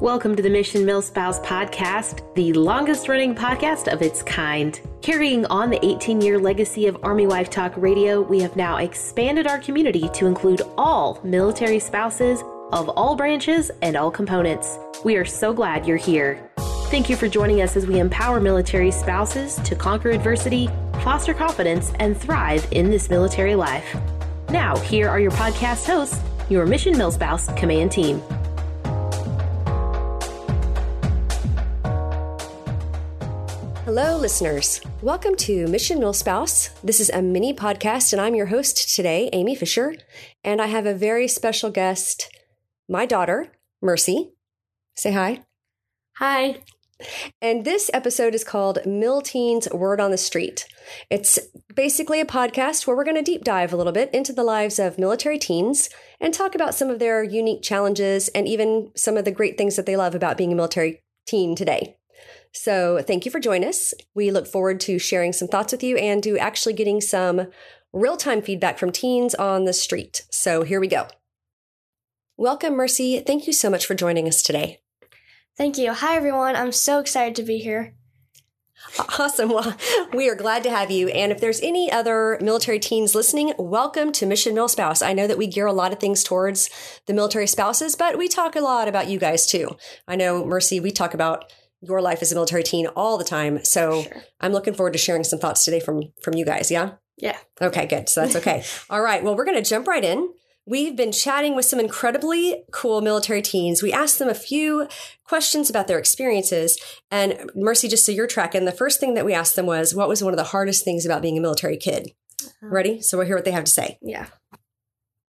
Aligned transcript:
Welcome 0.00 0.34
to 0.36 0.42
the 0.42 0.48
Mission 0.48 0.86
Milspouse 0.86 1.44
Podcast, 1.44 2.34
the 2.34 2.54
longest 2.54 3.06
running 3.06 3.34
podcast 3.34 3.92
of 3.92 4.00
its 4.00 4.22
kind. 4.22 4.80
Carrying 5.02 5.44
on 5.48 5.68
the 5.68 5.84
18 5.84 6.22
year 6.22 6.38
legacy 6.38 6.86
of 6.86 6.96
Army 7.02 7.26
Wife 7.26 7.50
Talk 7.50 7.74
Radio, 7.76 8.22
we 8.22 8.40
have 8.40 8.56
now 8.56 8.78
expanded 8.78 9.46
our 9.46 9.58
community 9.58 10.08
to 10.14 10.24
include 10.24 10.62
all 10.78 11.20
military 11.22 11.78
spouses 11.78 12.40
of 12.72 12.88
all 12.88 13.14
branches 13.14 13.70
and 13.82 13.94
all 13.94 14.10
components. 14.10 14.78
We 15.04 15.16
are 15.16 15.26
so 15.26 15.52
glad 15.52 15.84
you're 15.84 15.98
here. 15.98 16.50
Thank 16.86 17.10
you 17.10 17.16
for 17.16 17.28
joining 17.28 17.60
us 17.60 17.76
as 17.76 17.86
we 17.86 17.98
empower 17.98 18.40
military 18.40 18.92
spouses 18.92 19.56
to 19.56 19.76
conquer 19.76 20.08
adversity, 20.08 20.70
foster 21.04 21.34
confidence, 21.34 21.92
and 21.98 22.16
thrive 22.16 22.66
in 22.70 22.90
this 22.90 23.10
military 23.10 23.54
life. 23.54 23.94
Now, 24.48 24.78
here 24.78 25.10
are 25.10 25.20
your 25.20 25.32
podcast 25.32 25.84
hosts, 25.84 26.18
your 26.48 26.64
Mission 26.64 26.94
Milspouse 26.94 27.54
Command 27.54 27.92
Team. 27.92 28.22
Hello, 33.92 34.16
listeners. 34.16 34.80
Welcome 35.02 35.34
to 35.38 35.66
Mission 35.66 35.98
Milspouse. 35.98 36.70
This 36.80 37.00
is 37.00 37.10
a 37.10 37.20
mini 37.20 37.52
podcast, 37.52 38.12
and 38.12 38.22
I'm 38.22 38.36
your 38.36 38.46
host 38.46 38.94
today, 38.94 39.28
Amie 39.32 39.56
Fisher. 39.56 39.96
And 40.44 40.62
I 40.62 40.66
have 40.66 40.86
a 40.86 40.94
very 40.94 41.26
special 41.26 41.70
guest, 41.70 42.30
my 42.88 43.04
daughter, 43.04 43.50
Mercy. 43.82 44.30
Say 44.94 45.10
hi. 45.10 45.42
Hi. 46.18 46.62
And 47.42 47.64
this 47.64 47.90
episode 47.92 48.32
is 48.32 48.44
called 48.44 48.78
Mil-Teens 48.86 49.68
Word 49.72 50.00
on 50.00 50.12
the 50.12 50.16
Street. 50.16 50.68
It's 51.10 51.40
basically 51.74 52.20
a 52.20 52.24
podcast 52.24 52.86
where 52.86 52.96
we're 52.96 53.02
going 53.02 53.16
to 53.16 53.22
deep 53.22 53.42
dive 53.42 53.72
a 53.72 53.76
little 53.76 53.92
bit 53.92 54.14
into 54.14 54.32
the 54.32 54.44
lives 54.44 54.78
of 54.78 55.00
military 55.00 55.36
teens 55.36 55.90
and 56.20 56.32
talk 56.32 56.54
about 56.54 56.76
some 56.76 56.90
of 56.90 57.00
their 57.00 57.24
unique 57.24 57.62
challenges 57.62 58.28
and 58.28 58.46
even 58.46 58.92
some 58.94 59.16
of 59.16 59.24
the 59.24 59.32
great 59.32 59.58
things 59.58 59.74
that 59.74 59.84
they 59.84 59.96
love 59.96 60.14
about 60.14 60.38
being 60.38 60.52
a 60.52 60.54
military 60.54 61.02
teen 61.26 61.56
today. 61.56 61.96
So 62.52 63.02
thank 63.02 63.24
you 63.24 63.30
for 63.30 63.40
joining 63.40 63.68
us. 63.68 63.94
We 64.14 64.30
look 64.30 64.46
forward 64.46 64.80
to 64.80 64.98
sharing 64.98 65.32
some 65.32 65.48
thoughts 65.48 65.72
with 65.72 65.82
you 65.82 65.96
and 65.96 66.22
to 66.24 66.38
actually 66.38 66.72
getting 66.72 67.00
some 67.00 67.48
real 67.92 68.16
time 68.16 68.42
feedback 68.42 68.78
from 68.78 68.92
teens 68.92 69.34
on 69.34 69.64
the 69.64 69.72
street. 69.72 70.22
So 70.30 70.62
here 70.62 70.80
we 70.80 70.88
go. 70.88 71.08
Welcome, 72.36 72.74
Mercy. 72.74 73.20
Thank 73.20 73.46
you 73.46 73.52
so 73.52 73.70
much 73.70 73.86
for 73.86 73.94
joining 73.94 74.26
us 74.26 74.42
today. 74.42 74.80
Thank 75.56 75.76
you. 75.76 75.92
Hi, 75.92 76.16
everyone. 76.16 76.56
I'm 76.56 76.72
so 76.72 76.98
excited 76.98 77.34
to 77.36 77.42
be 77.42 77.58
here. 77.58 77.94
Awesome. 79.18 79.50
Well, 79.50 79.76
we 80.14 80.28
are 80.30 80.34
glad 80.34 80.62
to 80.62 80.70
have 80.70 80.90
you. 80.90 81.08
And 81.08 81.32
if 81.32 81.40
there's 81.40 81.60
any 81.60 81.92
other 81.92 82.38
military 82.40 82.78
teens 82.78 83.14
listening, 83.14 83.52
welcome 83.58 84.10
to 84.12 84.26
Mission 84.26 84.54
Milspouse. 84.54 85.06
I 85.06 85.12
know 85.12 85.26
that 85.26 85.38
we 85.38 85.46
gear 85.46 85.66
a 85.66 85.72
lot 85.72 85.92
of 85.92 85.98
things 85.98 86.24
towards 86.24 86.70
the 87.06 87.12
military 87.12 87.46
spouses, 87.46 87.94
but 87.94 88.16
we 88.16 88.26
talk 88.26 88.56
a 88.56 88.60
lot 88.60 88.88
about 88.88 89.08
you 89.08 89.18
guys 89.18 89.46
too. 89.46 89.76
I 90.08 90.16
know, 90.16 90.44
Mercy, 90.44 90.80
we 90.80 90.90
talk 90.90 91.12
about 91.12 91.52
your 91.80 92.00
life 92.00 92.22
as 92.22 92.32
a 92.32 92.34
military 92.34 92.62
teen 92.62 92.86
all 92.88 93.18
the 93.18 93.24
time. 93.24 93.64
So 93.64 94.02
sure. 94.02 94.22
I'm 94.40 94.52
looking 94.52 94.74
forward 94.74 94.92
to 94.92 94.98
sharing 94.98 95.24
some 95.24 95.38
thoughts 95.38 95.64
today 95.64 95.80
from 95.80 96.02
from 96.22 96.34
you 96.34 96.44
guys. 96.44 96.70
Yeah. 96.70 96.92
Yeah. 97.16 97.38
Okay. 97.60 97.86
Good. 97.86 98.08
So 98.08 98.22
that's 98.22 98.36
okay. 98.36 98.64
all 98.90 99.02
right. 99.02 99.22
Well, 99.22 99.36
we're 99.36 99.44
going 99.44 99.62
to 99.62 99.68
jump 99.68 99.86
right 99.86 100.04
in. 100.04 100.32
We've 100.66 100.94
been 100.94 101.10
chatting 101.10 101.56
with 101.56 101.64
some 101.64 101.80
incredibly 101.80 102.62
cool 102.70 103.00
military 103.00 103.42
teens. 103.42 103.82
We 103.82 103.92
asked 103.92 104.18
them 104.18 104.28
a 104.28 104.34
few 104.34 104.88
questions 105.24 105.68
about 105.68 105.88
their 105.88 105.98
experiences. 105.98 106.78
And 107.10 107.50
Mercy, 107.56 107.88
just 107.88 108.06
so 108.06 108.12
you're 108.12 108.26
tracking, 108.26 108.66
the 108.66 108.72
first 108.72 109.00
thing 109.00 109.14
that 109.14 109.24
we 109.24 109.34
asked 109.34 109.56
them 109.56 109.66
was, 109.66 109.94
what 109.94 110.08
was 110.08 110.22
one 110.22 110.32
of 110.32 110.36
the 110.36 110.44
hardest 110.44 110.84
things 110.84 111.04
about 111.04 111.22
being 111.22 111.36
a 111.36 111.40
military 111.40 111.76
kid? 111.76 112.12
Uh-huh. 112.42 112.68
Ready? 112.68 113.00
So 113.02 113.16
we'll 113.16 113.26
hear 113.26 113.36
what 113.36 113.44
they 113.44 113.50
have 113.50 113.64
to 113.64 113.70
say. 113.70 113.98
Yeah. 114.00 114.26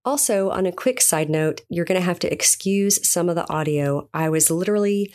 Also, 0.05 0.51
on 0.51 0.67
a 0.67 0.73
quick 0.73 1.01
side 1.01 1.31
note, 1.31 1.61
you're 1.69 1.85
going 1.85 2.01
to 2.01 2.05
have 2.05 2.19
to 2.21 2.33
excuse 2.33 3.09
some 3.09 3.29
of 3.29 3.35
the 3.35 3.51
audio. 3.51 4.09
I 4.13 4.29
was 4.31 4.51
literally 4.51 5.15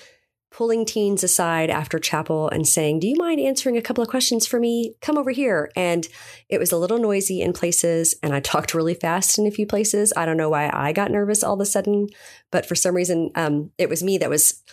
pulling 0.55 0.85
teens 0.85 1.21
aside 1.21 1.69
after 1.69 1.99
chapel 1.99 2.47
and 2.47 2.65
saying, 2.65 2.97
Do 2.97 3.09
you 3.09 3.17
mind 3.17 3.41
answering 3.41 3.75
a 3.75 3.81
couple 3.81 4.01
of 4.01 4.07
questions 4.07 4.47
for 4.47 4.57
me? 4.57 4.95
Come 5.01 5.17
over 5.17 5.31
here. 5.31 5.69
And 5.75 6.07
it 6.47 6.59
was 6.59 6.71
a 6.71 6.77
little 6.77 6.97
noisy 6.97 7.41
in 7.41 7.51
places, 7.51 8.15
and 8.23 8.33
I 8.33 8.39
talked 8.39 8.73
really 8.73 8.93
fast 8.93 9.37
in 9.37 9.47
a 9.47 9.51
few 9.51 9.65
places. 9.65 10.13
I 10.15 10.25
don't 10.25 10.37
know 10.37 10.49
why 10.49 10.69
I 10.73 10.93
got 10.93 11.11
nervous 11.11 11.43
all 11.43 11.55
of 11.55 11.59
a 11.59 11.65
sudden, 11.65 12.07
but 12.53 12.65
for 12.65 12.73
some 12.73 12.95
reason, 12.95 13.31
um, 13.35 13.71
it 13.77 13.89
was 13.89 14.01
me 14.01 14.17
that 14.17 14.29
was 14.29 14.63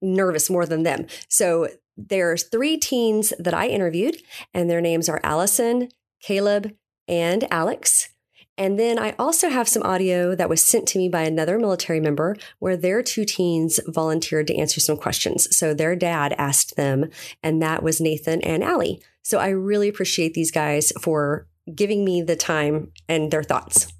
nervous 0.00 0.48
more 0.48 0.64
than 0.64 0.84
them. 0.84 1.06
So 1.28 1.70
there's 1.96 2.44
three 2.44 2.76
teens 2.76 3.32
that 3.40 3.54
I 3.54 3.66
interviewed, 3.66 4.18
and 4.54 4.70
their 4.70 4.80
names 4.80 5.08
are 5.08 5.20
Allison, 5.24 5.88
Caleb, 6.22 6.72
and 7.08 7.52
Alex. 7.52 8.10
And 8.58 8.78
then 8.78 8.98
I 8.98 9.14
also 9.18 9.50
have 9.50 9.68
some 9.68 9.82
audio 9.82 10.34
that 10.34 10.48
was 10.48 10.62
sent 10.62 10.88
to 10.88 10.98
me 10.98 11.08
by 11.08 11.22
another 11.22 11.58
military 11.58 12.00
member 12.00 12.36
where 12.58 12.76
their 12.76 13.02
two 13.02 13.24
teens 13.24 13.80
volunteered 13.86 14.46
to 14.46 14.56
answer 14.56 14.80
some 14.80 14.96
questions. 14.96 15.54
So 15.56 15.74
their 15.74 15.94
dad 15.94 16.34
asked 16.38 16.76
them, 16.76 17.10
and 17.42 17.60
that 17.60 17.82
was 17.82 18.00
Nathan 18.00 18.40
and 18.42 18.64
Allie. 18.64 19.02
So 19.22 19.38
I 19.38 19.48
really 19.48 19.88
appreciate 19.88 20.34
these 20.34 20.50
guys 20.50 20.92
for 21.00 21.46
giving 21.74 22.04
me 22.04 22.22
the 22.22 22.36
time 22.36 22.92
and 23.08 23.30
their 23.30 23.42
thoughts. 23.42 23.92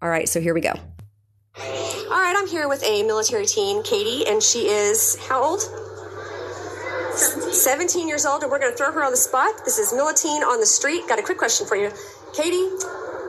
All 0.00 0.08
right, 0.08 0.28
so 0.28 0.40
here 0.40 0.54
we 0.54 0.60
go. 0.60 0.72
All 1.58 2.10
right, 2.10 2.34
I'm 2.36 2.46
here 2.46 2.68
with 2.68 2.82
a 2.84 3.02
military 3.02 3.44
teen, 3.44 3.82
Katie, 3.82 4.26
and 4.26 4.42
she 4.42 4.60
is 4.60 5.18
how 5.28 5.42
old? 5.42 5.60
17. 5.60 7.52
17 7.52 8.08
years 8.08 8.24
old, 8.24 8.42
and 8.42 8.50
we're 8.50 8.58
going 8.58 8.72
to 8.72 8.78
throw 8.78 8.92
her 8.92 9.04
on 9.04 9.10
the 9.10 9.16
spot. 9.16 9.52
This 9.64 9.78
is 9.78 9.92
Mil-Teen 9.92 10.42
on 10.42 10.60
the 10.60 10.66
Street. 10.66 11.06
Got 11.06 11.18
a 11.18 11.22
quick 11.22 11.36
question 11.36 11.66
for 11.66 11.76
you. 11.76 11.90
Katie, 12.32 12.68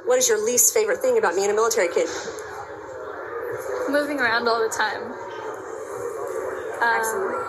what 0.06 0.18
is 0.18 0.28
your 0.28 0.44
least 0.44 0.74
favorite 0.74 1.00
thing 1.00 1.18
about 1.18 1.36
being 1.36 1.50
a 1.50 1.54
military 1.54 1.88
kid? 1.94 2.08
Moving 3.90 4.20
around 4.20 4.48
all 4.48 4.60
the 4.60 4.70
time. 4.70 5.12
Um, 6.82 7.42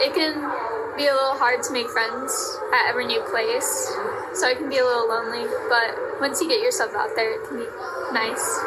it 0.00 0.14
can 0.14 0.96
be 0.96 1.06
a 1.06 1.12
little 1.12 1.36
hard 1.36 1.62
to 1.62 1.72
make 1.72 1.88
friends 1.88 2.58
at 2.72 2.88
every 2.88 3.06
new 3.06 3.20
place, 3.30 3.92
so 4.34 4.48
it 4.48 4.58
can 4.58 4.68
be 4.68 4.78
a 4.78 4.84
little 4.84 5.08
lonely. 5.08 5.46
But 5.68 6.20
once 6.20 6.40
you 6.40 6.48
get 6.48 6.62
yourself 6.62 6.94
out 6.94 7.10
there, 7.14 7.40
it 7.40 7.48
can 7.48 7.58
be 7.58 7.66
nice. 8.12 8.60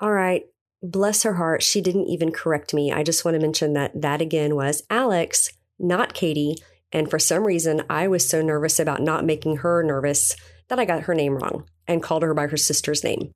All 0.00 0.12
right. 0.12 0.44
Bless 0.82 1.22
her 1.22 1.34
heart. 1.34 1.62
She 1.62 1.80
didn't 1.80 2.08
even 2.08 2.30
correct 2.30 2.74
me. 2.74 2.92
I 2.92 3.02
just 3.02 3.24
want 3.24 3.36
to 3.36 3.40
mention 3.40 3.72
that 3.72 4.02
that 4.02 4.20
again 4.20 4.54
was 4.54 4.82
Alex, 4.90 5.50
not 5.78 6.12
Katie. 6.12 6.56
And 6.92 7.08
for 7.08 7.18
some 7.18 7.46
reason, 7.46 7.82
I 7.88 8.06
was 8.06 8.28
so 8.28 8.42
nervous 8.42 8.78
about 8.78 9.00
not 9.00 9.24
making 9.24 9.58
her 9.58 9.82
nervous 9.82 10.36
that 10.68 10.78
I 10.78 10.84
got 10.84 11.02
her 11.02 11.14
name 11.14 11.34
wrong 11.34 11.64
and 11.86 12.02
called 12.02 12.22
her 12.22 12.34
by 12.34 12.46
her 12.46 12.56
sister's 12.56 13.04
name. 13.04 13.32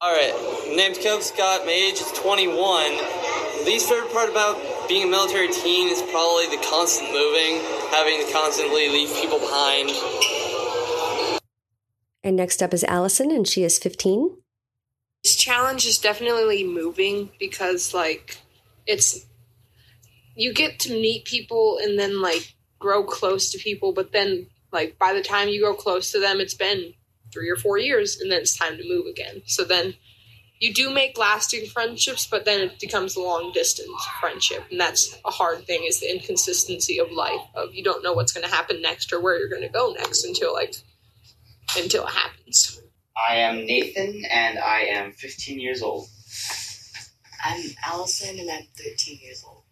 All 0.00 0.12
right, 0.12 0.76
name's 0.76 0.98
Caleb 0.98 1.22
Scott. 1.22 1.66
My 1.66 1.72
age 1.72 1.94
is 1.94 2.12
21. 2.12 2.54
The 3.58 3.64
least 3.66 3.88
favorite 3.88 4.12
part 4.12 4.30
about 4.30 4.56
being 4.88 5.08
a 5.08 5.10
military 5.10 5.48
teen 5.48 5.88
is 5.88 6.00
probably 6.02 6.46
the 6.46 6.64
constant 6.70 7.10
moving, 7.10 7.60
having 7.90 8.24
to 8.24 8.32
constantly 8.32 8.88
leave 8.88 9.12
people 9.20 9.38
behind. 9.40 9.90
And 12.22 12.36
next 12.36 12.62
up 12.62 12.72
is 12.72 12.84
Allison, 12.84 13.30
and 13.30 13.46
she 13.46 13.64
is 13.64 13.78
15. 13.78 14.36
This 15.24 15.34
challenge 15.34 15.84
is 15.86 15.98
definitely 15.98 16.64
moving 16.64 17.30
because, 17.40 17.92
like, 17.92 18.38
it's 18.86 19.26
you 20.36 20.54
get 20.54 20.78
to 20.80 20.92
meet 20.92 21.24
people 21.24 21.78
and 21.82 21.98
then, 21.98 22.22
like, 22.22 22.54
grow 22.78 23.02
close 23.02 23.50
to 23.50 23.58
people, 23.58 23.92
but 23.92 24.12
then, 24.12 24.46
like, 24.72 24.98
by 24.98 25.12
the 25.12 25.22
time 25.22 25.48
you 25.48 25.60
go 25.60 25.74
close 25.74 26.12
to 26.12 26.20
them, 26.20 26.40
it's 26.40 26.54
been 26.54 26.94
three 27.32 27.50
or 27.50 27.56
four 27.56 27.78
years 27.78 28.20
and 28.20 28.30
then 28.30 28.40
it's 28.40 28.56
time 28.56 28.76
to 28.76 28.88
move 28.88 29.06
again. 29.06 29.42
So 29.46 29.64
then 29.64 29.94
you 30.60 30.74
do 30.74 30.90
make 30.90 31.16
lasting 31.16 31.66
friendships, 31.66 32.26
but 32.26 32.44
then 32.44 32.60
it 32.60 32.80
becomes 32.80 33.16
a 33.16 33.20
long 33.20 33.52
distance 33.52 33.90
friendship. 34.20 34.64
And 34.70 34.80
that's 34.80 35.16
a 35.24 35.30
hard 35.30 35.64
thing 35.66 35.84
is 35.86 36.00
the 36.00 36.10
inconsistency 36.10 36.98
of 36.98 37.12
life 37.12 37.40
of 37.54 37.74
you 37.74 37.84
don't 37.84 38.02
know 38.02 38.12
what's 38.12 38.32
going 38.32 38.46
to 38.46 38.54
happen 38.54 38.82
next 38.82 39.12
or 39.12 39.20
where 39.20 39.38
you're 39.38 39.48
going 39.48 39.62
to 39.62 39.68
go 39.68 39.94
next 39.96 40.24
until 40.24 40.52
like 40.52 40.74
until 41.76 42.06
it 42.06 42.10
happens. 42.10 42.80
I 43.28 43.36
am 43.36 43.66
Nathan 43.66 44.24
and 44.30 44.58
I 44.58 44.80
am 44.80 45.12
15 45.12 45.60
years 45.60 45.82
old. 45.82 46.08
I'm 47.44 47.62
Allison 47.84 48.38
and 48.38 48.50
I'm 48.50 48.66
13 48.76 49.18
years 49.22 49.44
old. 49.46 49.62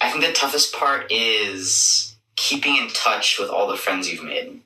I 0.00 0.10
think 0.10 0.24
the 0.24 0.32
toughest 0.32 0.74
part 0.74 1.10
is 1.10 2.13
keeping 2.36 2.76
in 2.76 2.88
touch 2.88 3.38
with 3.38 3.50
all 3.50 3.66
the 3.66 3.76
friends 3.76 4.10
you've 4.10 4.24
made. 4.24 4.60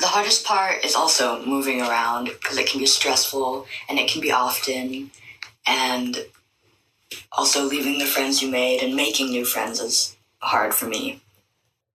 The 0.00 0.06
hardest 0.06 0.44
part 0.44 0.84
is 0.84 0.94
also 0.94 1.44
moving 1.44 1.80
around 1.80 2.26
because 2.26 2.56
it 2.56 2.68
can 2.68 2.80
be 2.80 2.86
stressful 2.86 3.66
and 3.88 3.98
it 3.98 4.10
can 4.10 4.20
be 4.20 4.32
often. 4.32 5.10
And 5.66 6.24
also 7.30 7.64
leaving 7.64 7.98
the 7.98 8.06
friends 8.06 8.42
you 8.42 8.50
made 8.50 8.82
and 8.82 8.96
making 8.96 9.30
new 9.30 9.44
friends 9.44 9.80
is 9.80 10.16
hard 10.38 10.74
for 10.74 10.86
me. 10.86 11.20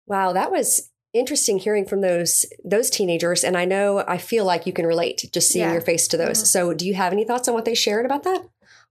Wow, 0.05 0.31
that 0.33 0.51
was 0.51 0.89
interesting 1.13 1.57
hearing 1.57 1.85
from 1.85 2.01
those 2.01 2.45
those 2.63 2.89
teenagers 2.89 3.43
and 3.43 3.57
I 3.57 3.65
know 3.65 4.03
I 4.07 4.17
feel 4.17 4.45
like 4.45 4.67
you 4.67 4.73
can 4.73 4.85
relate 4.85 5.27
just 5.33 5.49
seeing 5.49 5.65
yeah. 5.65 5.71
your 5.71 5.81
face 5.81 6.07
to 6.09 6.17
those. 6.17 6.37
Mm-hmm. 6.37 6.45
So 6.45 6.73
do 6.73 6.85
you 6.85 6.93
have 6.93 7.11
any 7.11 7.23
thoughts 7.23 7.47
on 7.47 7.53
what 7.53 7.65
they 7.65 7.75
shared 7.75 8.05
about 8.05 8.23
that? 8.23 8.43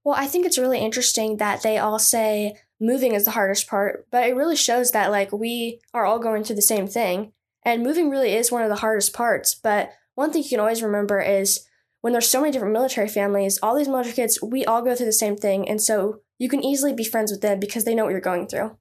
Well, 0.03 0.15
I 0.17 0.27
think 0.27 0.45
it's 0.45 0.57
really 0.57 0.79
interesting 0.79 1.37
that 1.37 1.63
they 1.63 1.77
all 1.77 1.99
say 1.99 2.55
moving 2.79 3.13
is 3.13 3.25
the 3.25 3.31
hardest 3.31 3.67
part, 3.67 4.05
but 4.11 4.27
it 4.27 4.35
really 4.35 4.55
shows 4.55 4.91
that 4.91 5.11
like 5.11 5.31
we 5.31 5.79
are 5.93 6.05
all 6.05 6.19
going 6.19 6.43
through 6.43 6.55
the 6.55 6.61
same 6.61 6.87
thing 6.87 7.33
and 7.63 7.83
moving 7.83 8.09
really 8.09 8.33
is 8.33 8.51
one 8.51 8.63
of 8.63 8.69
the 8.69 8.77
hardest 8.77 9.13
parts. 9.13 9.53
But 9.55 9.91
one 10.15 10.31
thing 10.31 10.43
you 10.43 10.49
can 10.49 10.59
always 10.59 10.81
remember 10.81 11.19
is 11.19 11.65
when 12.01 12.13
there's 12.13 12.29
so 12.29 12.39
many 12.39 12.51
different 12.51 12.73
military 12.73 13.09
families, 13.09 13.59
all 13.61 13.75
these 13.75 13.87
military 13.87 14.15
kids, 14.15 14.39
we 14.41 14.63
all 14.65 14.81
go 14.81 14.95
through 14.95 15.07
the 15.07 15.11
same 15.11 15.35
thing. 15.35 15.67
And 15.67 15.81
so 15.81 16.21
you 16.39 16.49
can 16.49 16.63
easily 16.63 16.93
be 16.93 17.03
friends 17.03 17.31
with 17.31 17.41
them 17.41 17.59
because 17.59 17.83
they 17.83 17.93
know 17.93 18.05
what 18.05 18.11
you're 18.11 18.21
going 18.21 18.47
through. 18.47 18.77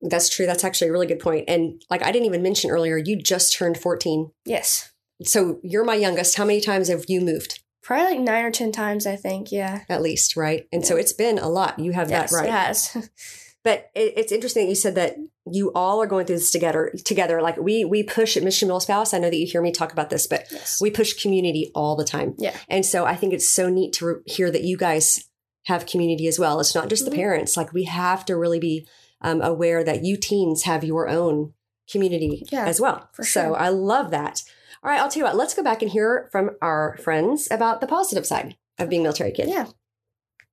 That's 0.00 0.28
true. 0.28 0.46
That's 0.46 0.64
actually 0.64 0.88
a 0.88 0.92
really 0.92 1.06
good 1.06 1.20
point. 1.20 1.44
And 1.48 1.82
like 1.90 2.02
I 2.02 2.10
didn't 2.10 2.26
even 2.26 2.42
mention 2.42 2.70
earlier, 2.70 2.96
you 2.96 3.20
just 3.20 3.52
turned 3.52 3.78
14. 3.78 4.32
Yes. 4.44 4.90
So 5.22 5.60
you're 5.62 5.84
my 5.84 5.94
youngest. 5.94 6.36
How 6.36 6.44
many 6.44 6.60
times 6.60 6.88
have 6.88 7.04
you 7.08 7.20
moved? 7.20 7.62
Probably 7.82 8.14
like 8.16 8.20
nine 8.20 8.44
or 8.44 8.50
10 8.50 8.72
times, 8.72 9.06
I 9.06 9.16
think. 9.16 9.50
Yeah. 9.50 9.80
At 9.88 10.02
least, 10.02 10.36
right? 10.36 10.66
And 10.72 10.86
so 10.86 10.96
it's 10.96 11.12
been 11.12 11.38
a 11.38 11.48
lot. 11.48 11.78
You 11.78 11.92
have 11.92 12.10
Yes, 12.10 12.30
that 12.30 12.36
right. 12.36 12.48
It 12.48 12.52
has. 12.52 13.10
But 13.64 13.90
it, 13.94 14.14
it's 14.16 14.32
interesting 14.32 14.64
that 14.64 14.70
you 14.70 14.74
said 14.74 14.96
that 14.96 15.14
you 15.48 15.70
all 15.72 16.02
are 16.02 16.06
going 16.08 16.26
through 16.26 16.38
this 16.38 16.50
together. 16.50 16.92
Together, 17.04 17.40
like 17.40 17.56
we 17.58 17.84
we 17.84 18.02
push 18.02 18.36
at 18.36 18.42
Mission 18.42 18.68
Milspouse. 18.68 19.14
I 19.14 19.18
know 19.18 19.30
that 19.30 19.36
you 19.36 19.46
hear 19.46 19.62
me 19.62 19.70
talk 19.70 19.92
about 19.92 20.10
this, 20.10 20.26
but 20.26 20.48
yes. 20.50 20.80
we 20.80 20.90
push 20.90 21.12
community 21.22 21.70
all 21.72 21.94
the 21.94 22.02
time. 22.04 22.34
Yeah. 22.38 22.56
And 22.68 22.84
so 22.84 23.04
I 23.04 23.14
think 23.14 23.32
it's 23.32 23.48
so 23.48 23.68
neat 23.68 23.92
to 23.94 24.06
re- 24.06 24.14
hear 24.26 24.50
that 24.50 24.64
you 24.64 24.76
guys 24.76 25.28
have 25.66 25.86
community 25.86 26.26
as 26.26 26.40
well. 26.40 26.58
It's 26.58 26.74
not 26.74 26.88
just 26.88 27.04
Mhm. 27.06 27.10
the 27.10 27.16
parents. 27.16 27.56
Like 27.56 27.72
we 27.72 27.84
have 27.84 28.24
to 28.24 28.36
really 28.36 28.58
be 28.58 28.88
um, 29.20 29.40
aware 29.40 29.84
that 29.84 30.04
you 30.04 30.16
teens 30.16 30.64
have 30.64 30.82
your 30.82 31.08
own 31.08 31.54
community 31.88 32.44
Yeah, 32.50 32.64
as 32.66 32.80
well. 32.80 33.08
for 33.12 33.22
So. 33.24 33.54
I 33.54 33.68
love 33.68 34.10
that. 34.10 34.42
All 34.84 34.90
right, 34.90 35.00
I'll 35.00 35.08
tell 35.08 35.20
you 35.20 35.24
what. 35.24 35.36
Let's 35.36 35.54
go 35.54 35.62
back 35.62 35.80
and 35.80 35.90
hear 35.90 36.28
from 36.32 36.56
our 36.60 36.96
friends 36.98 37.46
about 37.52 37.80
the 37.80 37.86
positive 37.86 38.26
side 38.26 38.56
of 38.80 38.88
being 38.88 39.02
military 39.02 39.30
kid. 39.30 39.48
Yeah. 39.48 39.66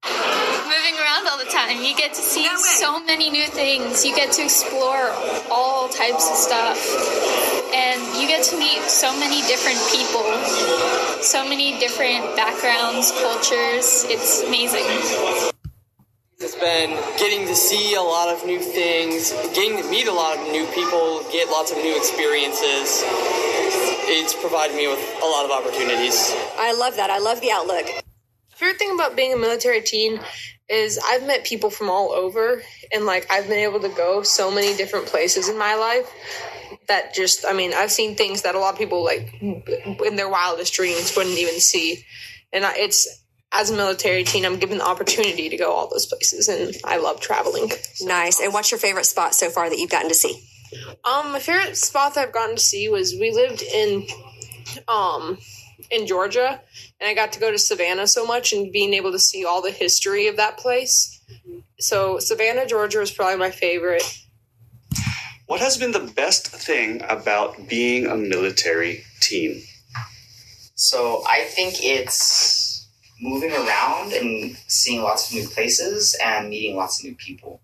moving 0.05 0.95
around 1.01 1.27
all 1.27 1.39
the 1.39 1.49
time. 1.49 1.81
You 1.81 1.97
get 1.97 2.13
to 2.13 2.21
see 2.21 2.47
so 2.57 3.03
many 3.03 3.31
new 3.31 3.47
things. 3.47 4.05
You 4.05 4.15
get 4.15 4.31
to 4.33 4.43
explore 4.43 5.09
all 5.49 5.89
types 5.89 6.29
of 6.29 6.35
stuff. 6.35 6.77
And 7.73 8.21
you 8.21 8.27
get 8.27 8.43
to 8.45 8.59
meet 8.59 8.81
so 8.83 9.11
many 9.19 9.41
different 9.47 9.79
people, 9.89 10.21
so 11.23 11.43
many 11.49 11.79
different 11.79 12.35
backgrounds, 12.35 13.11
cultures. 13.11 14.05
It's 14.05 14.43
amazing. 14.43 14.85
It's 16.37 16.55
been 16.55 16.91
getting 17.17 17.47
to 17.47 17.55
see 17.55 17.95
a 17.95 18.01
lot 18.01 18.29
of 18.29 18.45
new 18.45 18.59
things, 18.59 19.31
getting 19.55 19.81
to 19.81 19.89
meet 19.89 20.07
a 20.07 20.13
lot 20.13 20.37
of 20.37 20.51
new 20.51 20.65
people, 20.67 21.23
get 21.31 21.49
lots 21.49 21.71
of 21.71 21.77
new 21.77 21.97
experiences. 21.97 23.03
It's 24.11 24.33
provided 24.33 24.75
me 24.75 24.87
with 24.87 24.99
a 25.21 25.25
lot 25.25 25.45
of 25.45 25.51
opportunities. 25.51 26.33
I 26.57 26.73
love 26.73 26.95
that. 26.95 27.11
I 27.11 27.19
love 27.19 27.41
the 27.41 27.51
outlook. 27.51 27.85
favorite 28.55 28.79
thing 28.79 28.91
about 28.95 29.15
being 29.15 29.33
a 29.33 29.37
military 29.37 29.81
teen 29.81 30.19
is 30.67 30.99
I've 31.03 31.27
met 31.27 31.43
people 31.43 31.69
from 31.69 31.91
all 31.91 32.11
over, 32.11 32.63
and 32.91 33.05
like 33.05 33.27
I've 33.29 33.47
been 33.47 33.59
able 33.59 33.79
to 33.81 33.89
go 33.89 34.23
so 34.23 34.49
many 34.49 34.75
different 34.75 35.05
places 35.05 35.47
in 35.47 35.59
my 35.59 35.75
life 35.75 36.09
that 36.87 37.13
just 37.13 37.45
I 37.45 37.53
mean 37.53 37.71
I've 37.75 37.91
seen 37.91 38.15
things 38.15 38.41
that 38.41 38.55
a 38.55 38.59
lot 38.59 38.73
of 38.73 38.79
people 38.79 39.03
like 39.03 39.31
in 39.41 40.15
their 40.15 40.27
wildest 40.27 40.73
dreams 40.73 41.15
wouldn't 41.15 41.37
even 41.37 41.59
see, 41.59 42.03
and 42.51 42.65
I, 42.65 42.73
it's 42.77 43.07
as 43.51 43.69
a 43.69 43.75
military 43.75 44.23
teen 44.23 44.43
I'm 44.43 44.57
given 44.57 44.79
the 44.79 44.87
opportunity 44.87 45.49
to 45.49 45.57
go 45.57 45.71
all 45.71 45.87
those 45.87 46.07
places, 46.07 46.47
and 46.47 46.75
I 46.83 46.97
love 46.97 47.21
traveling. 47.21 47.71
Nice. 48.01 48.39
And 48.39 48.53
what's 48.53 48.71
your 48.71 48.79
favorite 48.79 49.05
spot 49.05 49.35
so 49.35 49.51
far 49.51 49.69
that 49.69 49.77
you've 49.77 49.91
gotten 49.91 50.09
to 50.09 50.15
see? 50.15 50.48
Um, 51.03 51.31
my 51.31 51.39
favorite 51.39 51.77
spot 51.77 52.15
that 52.15 52.27
I've 52.27 52.33
gotten 52.33 52.55
to 52.55 52.61
see 52.61 52.89
was 52.89 53.15
we 53.19 53.31
lived 53.31 53.61
in, 53.61 54.05
um, 54.87 55.37
in 55.89 56.05
Georgia, 56.05 56.61
and 56.99 57.09
I 57.09 57.13
got 57.13 57.33
to 57.33 57.39
go 57.39 57.51
to 57.51 57.57
Savannah 57.57 58.07
so 58.07 58.25
much 58.25 58.53
and 58.53 58.71
being 58.71 58.93
able 58.93 59.11
to 59.11 59.19
see 59.19 59.45
all 59.45 59.61
the 59.61 59.71
history 59.71 60.27
of 60.27 60.37
that 60.37 60.57
place. 60.57 61.21
So 61.79 62.19
Savannah, 62.19 62.65
Georgia, 62.65 62.99
was 62.99 63.11
probably 63.11 63.37
my 63.37 63.51
favorite. 63.51 64.03
What 65.47 65.61
has 65.61 65.77
been 65.77 65.91
the 65.91 66.11
best 66.15 66.47
thing 66.47 67.01
about 67.09 67.67
being 67.67 68.05
a 68.05 68.15
military 68.15 69.03
team? 69.21 69.63
So 70.75 71.23
I 71.27 71.45
think 71.45 71.83
it's 71.83 72.87
moving 73.19 73.51
around 73.51 74.13
and 74.13 74.55
seeing 74.67 75.01
lots 75.01 75.29
of 75.29 75.35
new 75.35 75.47
places 75.47 76.15
and 76.23 76.49
meeting 76.49 76.75
lots 76.75 76.99
of 76.99 77.05
new 77.05 77.15
people. 77.15 77.61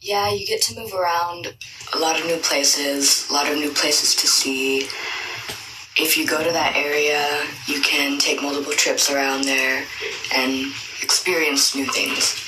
Yeah, 0.00 0.30
you 0.30 0.46
get 0.46 0.62
to 0.62 0.76
move 0.78 0.94
around 0.94 1.54
a 1.94 1.98
lot 1.98 2.20
of 2.20 2.26
new 2.26 2.36
places, 2.38 3.28
a 3.30 3.32
lot 3.32 3.50
of 3.50 3.58
new 3.58 3.72
places 3.72 4.14
to 4.16 4.26
see. 4.28 4.82
If 5.96 6.16
you 6.16 6.26
go 6.26 6.42
to 6.42 6.52
that 6.52 6.76
area, 6.76 7.44
you 7.66 7.80
can 7.80 8.18
take 8.18 8.40
multiple 8.40 8.72
trips 8.72 9.10
around 9.10 9.44
there 9.44 9.84
and 10.32 10.72
experience 11.02 11.74
new 11.74 11.86
things. 11.86 12.47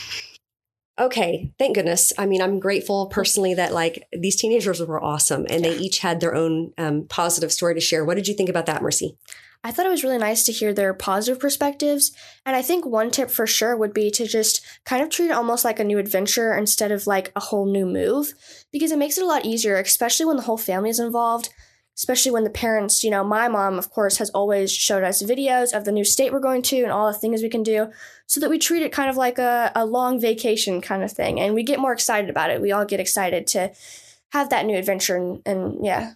Okay, 1.00 1.50
thank 1.58 1.76
goodness. 1.76 2.12
I 2.18 2.26
mean, 2.26 2.42
I'm 2.42 2.60
grateful 2.60 3.06
personally 3.06 3.54
that 3.54 3.72
like 3.72 4.06
these 4.12 4.36
teenagers 4.36 4.80
were 4.80 5.02
awesome 5.02 5.46
and 5.48 5.64
they 5.64 5.74
each 5.74 6.00
had 6.00 6.20
their 6.20 6.34
own 6.34 6.74
um, 6.76 7.06
positive 7.08 7.50
story 7.50 7.72
to 7.72 7.80
share. 7.80 8.04
What 8.04 8.16
did 8.16 8.28
you 8.28 8.34
think 8.34 8.50
about 8.50 8.66
that, 8.66 8.82
Mercy? 8.82 9.16
I 9.64 9.72
thought 9.72 9.86
it 9.86 9.90
was 9.90 10.04
really 10.04 10.18
nice 10.18 10.44
to 10.44 10.52
hear 10.52 10.74
their 10.74 10.92
positive 10.92 11.40
perspectives. 11.40 12.12
And 12.44 12.54
I 12.54 12.60
think 12.60 12.84
one 12.84 13.10
tip 13.10 13.30
for 13.30 13.46
sure 13.46 13.76
would 13.76 13.94
be 13.94 14.10
to 14.10 14.26
just 14.26 14.60
kind 14.84 15.02
of 15.02 15.08
treat 15.08 15.30
it 15.30 15.32
almost 15.32 15.64
like 15.64 15.80
a 15.80 15.84
new 15.84 15.98
adventure 15.98 16.54
instead 16.54 16.92
of 16.92 17.06
like 17.06 17.32
a 17.34 17.40
whole 17.40 17.70
new 17.70 17.86
move, 17.86 18.34
because 18.70 18.92
it 18.92 18.98
makes 18.98 19.16
it 19.16 19.24
a 19.24 19.26
lot 19.26 19.46
easier, 19.46 19.76
especially 19.76 20.26
when 20.26 20.36
the 20.36 20.42
whole 20.42 20.58
family 20.58 20.90
is 20.90 21.00
involved. 21.00 21.48
Especially 21.96 22.32
when 22.32 22.44
the 22.44 22.50
parents, 22.50 23.04
you 23.04 23.10
know, 23.10 23.22
my 23.22 23.46
mom, 23.48 23.78
of 23.78 23.90
course, 23.90 24.16
has 24.18 24.30
always 24.30 24.72
showed 24.72 25.04
us 25.04 25.22
videos 25.22 25.76
of 25.76 25.84
the 25.84 25.92
new 25.92 26.04
state 26.04 26.32
we're 26.32 26.40
going 26.40 26.62
to 26.62 26.82
and 26.82 26.90
all 26.90 27.06
the 27.12 27.18
things 27.18 27.42
we 27.42 27.50
can 27.50 27.62
do 27.62 27.90
so 28.26 28.40
that 28.40 28.48
we 28.48 28.58
treat 28.58 28.82
it 28.82 28.90
kind 28.92 29.10
of 29.10 29.16
like 29.16 29.38
a, 29.38 29.70
a 29.74 29.84
long 29.84 30.18
vacation 30.20 30.80
kind 30.80 31.02
of 31.02 31.12
thing. 31.12 31.38
And 31.38 31.54
we 31.54 31.62
get 31.62 31.78
more 31.78 31.92
excited 31.92 32.30
about 32.30 32.50
it. 32.50 32.62
We 32.62 32.72
all 32.72 32.86
get 32.86 33.00
excited 33.00 33.46
to 33.48 33.72
have 34.32 34.48
that 34.50 34.64
new 34.64 34.76
adventure. 34.78 35.16
And, 35.16 35.42
and 35.44 35.84
yeah, 35.84 36.12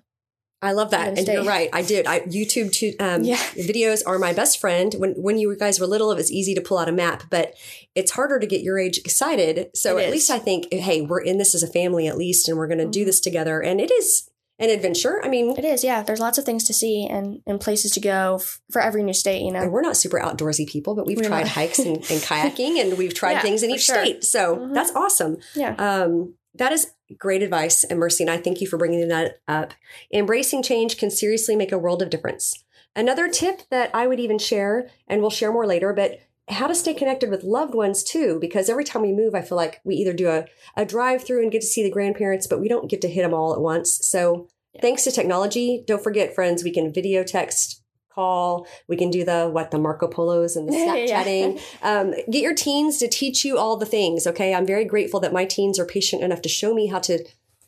I 0.62 0.72
love 0.72 0.92
that, 0.92 1.18
and 1.18 1.28
you're 1.28 1.44
right. 1.44 1.68
I 1.74 1.82
did. 1.82 2.06
I 2.06 2.20
YouTube 2.20 2.72
to, 2.72 2.96
um, 2.96 3.22
Yeah. 3.22 3.36
videos 3.36 4.02
are 4.06 4.18
my 4.18 4.32
best 4.32 4.58
friend. 4.58 4.94
When 4.96 5.10
when 5.12 5.36
you 5.38 5.54
guys 5.58 5.78
were 5.78 5.86
little, 5.86 6.10
it 6.10 6.14
was 6.14 6.32
easy 6.32 6.54
to 6.54 6.62
pull 6.62 6.78
out 6.78 6.88
a 6.88 6.92
map, 6.92 7.24
but 7.28 7.52
it's 7.94 8.12
harder 8.12 8.38
to 8.38 8.46
get 8.46 8.62
your 8.62 8.78
age 8.78 8.96
excited. 8.98 9.68
So 9.74 9.98
It 9.98 10.02
at 10.04 10.08
is. 10.08 10.12
least 10.12 10.30
I 10.30 10.38
think, 10.38 10.72
hey, 10.72 11.02
we're 11.02 11.20
in 11.20 11.36
this 11.36 11.54
as 11.54 11.62
a 11.62 11.66
family 11.66 12.06
at 12.06 12.16
least, 12.16 12.48
and 12.48 12.56
we're 12.56 12.68
going 12.68 12.78
to 12.78 12.86
do 12.86 13.02
Mhm. 13.02 13.06
this 13.06 13.20
together. 13.20 13.60
And 13.60 13.78
it 13.78 13.90
is 13.90 14.30
an 14.58 14.70
adventure. 14.70 15.20
I 15.24 15.28
mean, 15.28 15.56
it 15.58 15.64
is. 15.64 15.82
Yeah, 15.82 16.02
there's 16.02 16.20
lots 16.20 16.38
of 16.38 16.44
things 16.44 16.64
to 16.64 16.72
see 16.72 17.06
and, 17.06 17.40
and 17.46 17.60
places 17.60 17.90
to 17.92 18.00
go 18.00 18.36
f- 18.40 18.60
for 18.70 18.80
every 18.80 19.02
new 19.02 19.12
state, 19.12 19.42
you 19.42 19.50
know. 19.52 19.60
And 19.62 19.72
we're 19.72 19.80
not 19.82 19.96
super 19.96 20.18
outdoorsy 20.20 20.66
people, 20.68 20.94
but 20.94 21.06
we've 21.06 21.16
We're 21.18 21.24
tried 21.28 21.40
not. 21.42 21.48
hikes 21.48 21.78
and, 21.80 21.96
and 21.96 22.04
kayaking, 22.22 22.80
and 22.80 22.96
we've 22.96 23.14
tried 23.14 23.32
Yeah, 23.32 23.40
things 23.42 23.62
in 23.62 23.70
each 23.70 23.82
sure. 23.84 23.96
state. 24.04 24.22
So 24.24 24.56
Mhm. 24.56 24.74
that's 24.74 24.92
awesome. 24.94 25.38
Yeah. 25.56 25.74
Um, 25.78 26.34
that 26.54 26.70
is 26.72 26.92
great 27.18 27.42
advice, 27.42 27.82
and 27.82 27.98
Mercy, 27.98 28.22
and 28.22 28.30
I 28.30 28.36
thank 28.36 28.60
you 28.60 28.68
for 28.68 28.76
bringing 28.76 29.08
that 29.08 29.40
up. 29.48 29.74
Embracing 30.12 30.62
change 30.62 30.98
can 30.98 31.10
seriously 31.10 31.56
make 31.56 31.72
a 31.72 31.78
world 31.78 32.00
of 32.00 32.10
difference. 32.10 32.62
Another 32.94 33.28
tip 33.28 33.62
that 33.70 33.90
I 33.92 34.06
would 34.06 34.20
even 34.20 34.38
share, 34.38 34.88
and 35.08 35.20
we'll 35.20 35.30
share 35.30 35.52
more 35.52 35.66
later, 35.66 35.92
but 35.92 36.20
how 36.48 36.66
to 36.66 36.74
stay 36.74 36.92
connected 36.94 37.30
with 37.30 37.42
loved 37.42 37.74
ones 37.74 38.02
too, 38.02 38.38
because 38.40 38.68
every 38.68 38.84
time 38.84 39.02
we 39.02 39.12
move, 39.12 39.34
I 39.34 39.40
feel 39.42 39.56
like 39.56 39.80
we 39.84 39.94
either 39.96 40.12
do 40.12 40.28
a, 40.28 40.44
a 40.76 40.84
drive 40.84 41.24
through 41.24 41.42
and 41.42 41.50
get 41.52 41.62
to 41.62 41.66
see 41.66 41.82
the 41.82 41.90
grandparents, 41.90 42.46
but 42.46 42.60
we 42.60 42.68
don't 42.68 42.90
get 42.90 43.00
to 43.02 43.08
hit 43.08 43.22
them 43.22 43.34
all 43.34 43.54
at 43.54 43.60
once. 43.60 44.06
So, 44.06 44.48
Yeah. 44.74 44.80
thanks 44.82 45.04
to 45.04 45.10
technology, 45.12 45.82
don't 45.86 46.02
forget, 46.02 46.34
friends, 46.34 46.62
we 46.62 46.70
can 46.70 46.92
video 46.92 47.24
text, 47.24 47.82
call, 48.14 48.66
we 48.88 48.96
can 48.96 49.10
do 49.10 49.24
the 49.24 49.48
what 49.50 49.70
the 49.70 49.78
Marco 49.78 50.06
Polos 50.06 50.54
and 50.54 50.68
the 50.68 50.72
Yeah. 50.76 51.24
Snapchatting. 51.24 51.60
um, 51.82 52.14
get 52.30 52.42
your 52.42 52.54
teens 52.54 52.98
to 52.98 53.08
teach 53.08 53.44
you 53.44 53.56
all 53.58 53.76
the 53.76 53.86
things. 53.86 54.26
Okay, 54.26 54.54
I'm 54.54 54.66
very 54.66 54.84
grateful 54.84 55.20
that 55.20 55.32
my 55.32 55.44
teens 55.46 55.78
are 55.78 55.86
patient 55.86 56.22
enough 56.22 56.42
to 56.42 56.48
show 56.48 56.74
me 56.74 56.86
how 56.88 56.98
to 57.00 57.24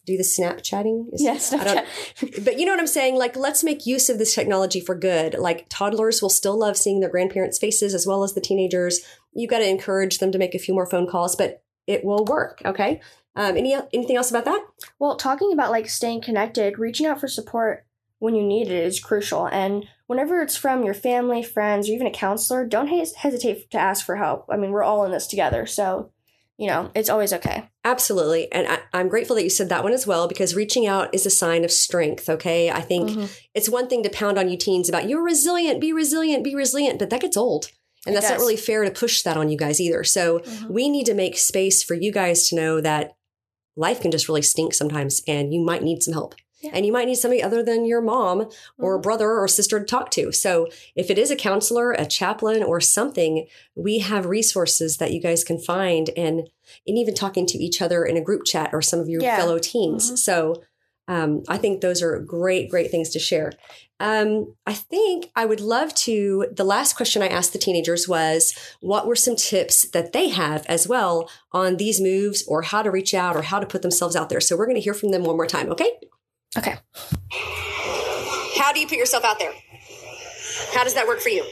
do 0.07 0.17
the 0.17 0.23
Snapchatting. 0.23 1.13
Is- 1.13 1.23
Yes, 1.23 1.53
I 1.53 1.85
but 2.43 2.59
you 2.59 2.65
know 2.65 2.73
what 2.73 2.81
I'm 2.81 2.87
saying? 2.87 3.17
Like, 3.17 3.37
let's 3.37 3.63
make 3.65 3.85
use 3.87 4.09
of 4.09 4.19
this 4.19 4.35
technology 4.35 4.81
for 4.81 4.95
good. 4.95 5.35
Like, 5.35 5.67
toddlers 5.69 6.23
will 6.23 6.31
still 6.31 6.59
love 6.59 6.77
seeing 6.77 7.01
their 7.01 7.11
grandparents' 7.11 7.59
faces 7.59 7.95
as 7.95 8.07
well 8.07 8.23
as 8.23 8.35
the 8.35 8.41
teenagers. 8.41 9.01
You've 9.35 9.51
got 9.51 9.59
to 9.59 9.69
encourage 9.69 10.19
them 10.19 10.33
to 10.33 10.39
make 10.39 10.55
a 10.55 10.59
few 10.59 10.73
more 10.73 10.89
phone 10.89 11.07
calls, 11.07 11.37
but 11.37 11.63
it 11.87 12.05
will 12.05 12.25
work. 12.25 12.63
Okay. 12.65 13.01
Um, 13.35 13.57
any 13.57 13.75
anything 13.93 14.17
else 14.17 14.31
about 14.31 14.47
that? 14.47 14.65
Well, 14.99 15.17
talking 15.17 15.53
about 15.53 15.71
like 15.71 15.91
staying 15.91 16.23
connected, 16.23 16.79
reaching 16.79 17.05
out 17.07 17.21
for 17.21 17.29
support 17.29 17.85
when 18.19 18.35
you 18.35 18.43
need 18.43 18.69
it 18.69 18.85
is 18.85 18.99
crucial. 18.99 19.47
And 19.47 19.85
whenever 20.07 20.41
it's 20.41 20.57
from 20.57 20.85
your 20.85 20.95
family, 20.95 21.43
friends, 21.43 21.89
or 21.89 21.93
even 21.93 22.07
a 22.07 22.11
counselor, 22.11 22.65
don't 22.65 22.89
hes- 22.89 23.15
hesitate 23.15 23.71
to 23.73 23.79
ask 23.79 24.07
for 24.07 24.17
help. 24.17 24.47
I 24.49 24.57
mean, 24.57 24.71
we're 24.71 24.83
all 24.83 25.05
in 25.05 25.13
this 25.13 25.27
together. 25.27 25.67
So, 25.67 26.13
you 26.59 26.67
know, 26.69 26.91
it's 26.95 27.09
always 27.11 27.33
okay. 27.33 27.69
Absolutely. 27.85 28.51
And 28.53 28.67
I, 28.67 28.79
I'm 28.93 29.09
grateful 29.09 29.37
that 29.37 29.43
you 29.45 29.51
said 29.51 29.69
that 29.69 29.85
one 29.85 29.93
as 29.93 30.07
well, 30.07 30.27
because 30.27 30.55
reaching 30.55 30.87
out 30.87 31.15
is 31.15 31.27
a 31.27 31.31
sign 31.31 31.65
of 31.65 31.71
strength. 31.71 32.29
Okay. 32.29 32.71
I 32.71 32.81
think 32.81 33.11
Mhm. 33.11 33.29
it's 33.55 33.69
one 33.69 33.89
thing 33.89 34.03
to 34.03 34.11
pound 34.11 34.39
on 34.39 34.49
you 34.49 34.57
teens 34.57 34.89
about 34.89 35.09
you're 35.09 35.23
resilient, 35.23 35.81
be 35.81 35.93
resilient, 35.93 36.43
be 36.45 36.55
resilient, 36.55 36.99
but 36.99 37.11
that 37.11 37.21
gets 37.21 37.37
old. 37.37 37.71
And 38.07 38.15
It 38.15 38.21
that's 38.21 38.31
not 38.31 38.39
really 38.39 38.57
fair 38.57 38.85
to 38.85 38.91
push 38.91 39.23
that 39.23 39.37
on 39.37 39.49
you 39.49 39.59
guys 39.59 39.81
either. 39.81 40.03
So 40.05 40.39
Mhm. 40.39 40.71
we 40.71 40.89
need 40.89 41.07
to 41.07 41.15
make 41.15 41.37
space 41.37 41.83
for 41.83 41.95
you 41.95 42.13
guys 42.13 42.49
to 42.49 42.55
know 42.57 42.81
that 42.81 43.13
life 43.77 44.01
can 44.01 44.11
just 44.11 44.29
really 44.29 44.43
stink 44.43 44.73
sometimes 44.73 45.23
and 45.29 45.53
you 45.53 45.61
might 45.61 45.83
need 45.83 46.03
some 46.03 46.15
help. 46.15 46.35
Yeah. 46.61 46.71
And 46.73 46.87
you 46.87 46.93
might 46.93 47.07
need 47.07 47.17
somebody 47.17 47.43
other 47.43 47.63
than 47.63 47.85
your 47.85 48.01
mom 48.01 48.49
or 48.79 48.99
Mhm. 48.99 49.03
brother 49.03 49.31
or 49.33 49.47
sister 49.47 49.79
to 49.79 49.85
talk 49.85 50.11
to. 50.13 50.33
So 50.33 50.69
if 50.95 51.11
it 51.11 51.19
is 51.19 51.31
a 51.31 51.37
counselor, 51.37 51.93
a 51.93 52.07
chaplain, 52.07 52.63
or 52.63 52.81
something, 52.81 53.47
we 53.75 53.99
have 53.99 54.25
resources 54.27 54.97
that 54.97 55.13
you 55.13 55.21
guys 55.21 55.45
can 55.45 55.59
find 55.59 56.11
and 56.17 56.49
and 56.89 56.99
even 56.99 57.15
talking 57.15 57.47
to 57.47 57.59
each 57.59 57.81
other 57.81 58.05
in 58.05 58.17
a 58.17 58.21
group 58.21 58.45
chat 58.45 58.71
or 58.73 58.83
some 58.83 58.99
of 58.99 59.09
your 59.09 59.23
Yeah. 59.23 59.37
fellow 59.39 59.59
teens. 59.59 60.11
Mhm. 60.13 60.19
So 60.19 60.63
Um, 61.09 61.45
I 61.47 61.57
think 61.57 61.83
those 61.83 62.03
are 62.03 62.19
great, 62.19 62.69
great 62.69 62.91
things 62.91 63.11
to 63.11 63.21
share. 63.21 63.53
Um, 64.01 64.57
I 64.67 64.75
think 64.75 65.31
I 65.37 65.45
would 65.47 65.61
love 65.61 65.95
to. 66.07 66.49
The 66.51 66.65
last 66.65 66.97
question 66.97 67.23
I 67.23 67.29
asked 67.29 67.53
the 67.53 67.61
teenagers 67.61 68.09
was 68.09 68.55
what 68.81 69.07
were 69.07 69.15
some 69.15 69.37
tips 69.37 69.89
that 69.93 70.13
they 70.13 70.31
have 70.31 70.67
as 70.67 70.89
well 70.89 71.31
on 71.53 71.77
these 71.77 72.01
moves 72.01 72.43
or 72.49 72.63
how 72.63 72.83
to 72.83 72.91
reach 72.91 73.15
out 73.15 73.37
or 73.37 73.43
how 73.43 73.61
to 73.61 73.67
put 73.69 73.83
themselves 73.83 74.17
out 74.17 74.31
there. 74.31 74.41
So 74.41 74.57
we're 74.57 74.67
going 74.67 74.75
to 74.75 74.83
hear 74.83 74.95
from 74.95 75.11
them 75.13 75.23
one 75.23 75.37
more 75.37 75.47
time, 75.47 75.71
okay? 75.71 75.93
Okay. 76.57 76.77
How 78.59 78.73
do 78.73 78.81
you 78.81 78.87
put 78.87 78.99
yourself 78.99 79.25
out 79.25 79.39
there? 79.39 79.53
How 80.75 80.85
does 80.85 80.95
that 80.95 81.07
work 81.07 81.21
for 81.21 81.29
you? 81.29 81.45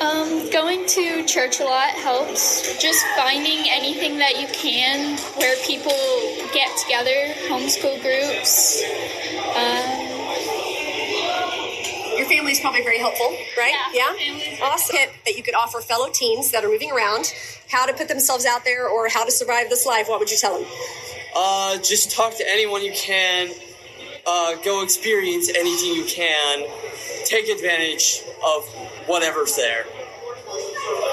Um, 0.00 0.50
going 0.50 0.86
to 0.86 1.24
church 1.24 1.60
a 1.60 1.64
lot 1.64 1.90
helps. 1.90 2.80
Just 2.82 3.04
finding 3.16 3.64
anything 3.70 4.18
that 4.18 4.40
you 4.40 4.46
can 4.48 5.16
where 5.38 5.56
people 5.64 5.92
get 6.52 6.76
together, 6.78 7.32
homeschool 7.48 8.02
groups. 8.02 8.82
Um, 9.56 10.06
Your 12.18 12.26
family 12.26 12.52
is 12.52 12.60
probably 12.60 12.82
very 12.82 12.98
helpful, 12.98 13.34
right? 13.56 13.74
Yeah, 13.94 14.12
Awesome. 14.62 14.96
Tip 14.96 15.10
that 15.24 15.36
you 15.36 15.42
could 15.42 15.54
offer 15.54 15.80
fellow 15.80 16.08
teens 16.12 16.50
that 16.50 16.64
are 16.64 16.68
moving 16.68 16.90
around 16.90 17.32
how 17.70 17.86
to 17.86 17.92
put 17.94 18.08
themselves 18.08 18.44
out 18.44 18.64
there 18.64 18.88
or 18.88 19.08
how 19.08 19.24
to 19.24 19.30
survive 19.30 19.70
this 19.70 19.86
life. 19.86 20.08
What 20.08 20.18
would 20.18 20.30
you 20.30 20.36
tell 20.36 20.58
them? 20.58 20.68
Uh, 21.34 21.78
just 21.78 22.10
talk 22.10 22.36
to 22.36 22.44
anyone 22.50 22.82
you 22.84 22.92
can. 22.92 23.50
Uh, 24.26 24.56
go 24.64 24.82
experience 24.82 25.48
anything 25.48 25.94
you 25.94 26.04
can. 26.04 26.66
Take 27.26 27.48
advantage 27.48 28.22
of 28.44 28.64
whatever's 29.06 29.54
there. 29.54 29.84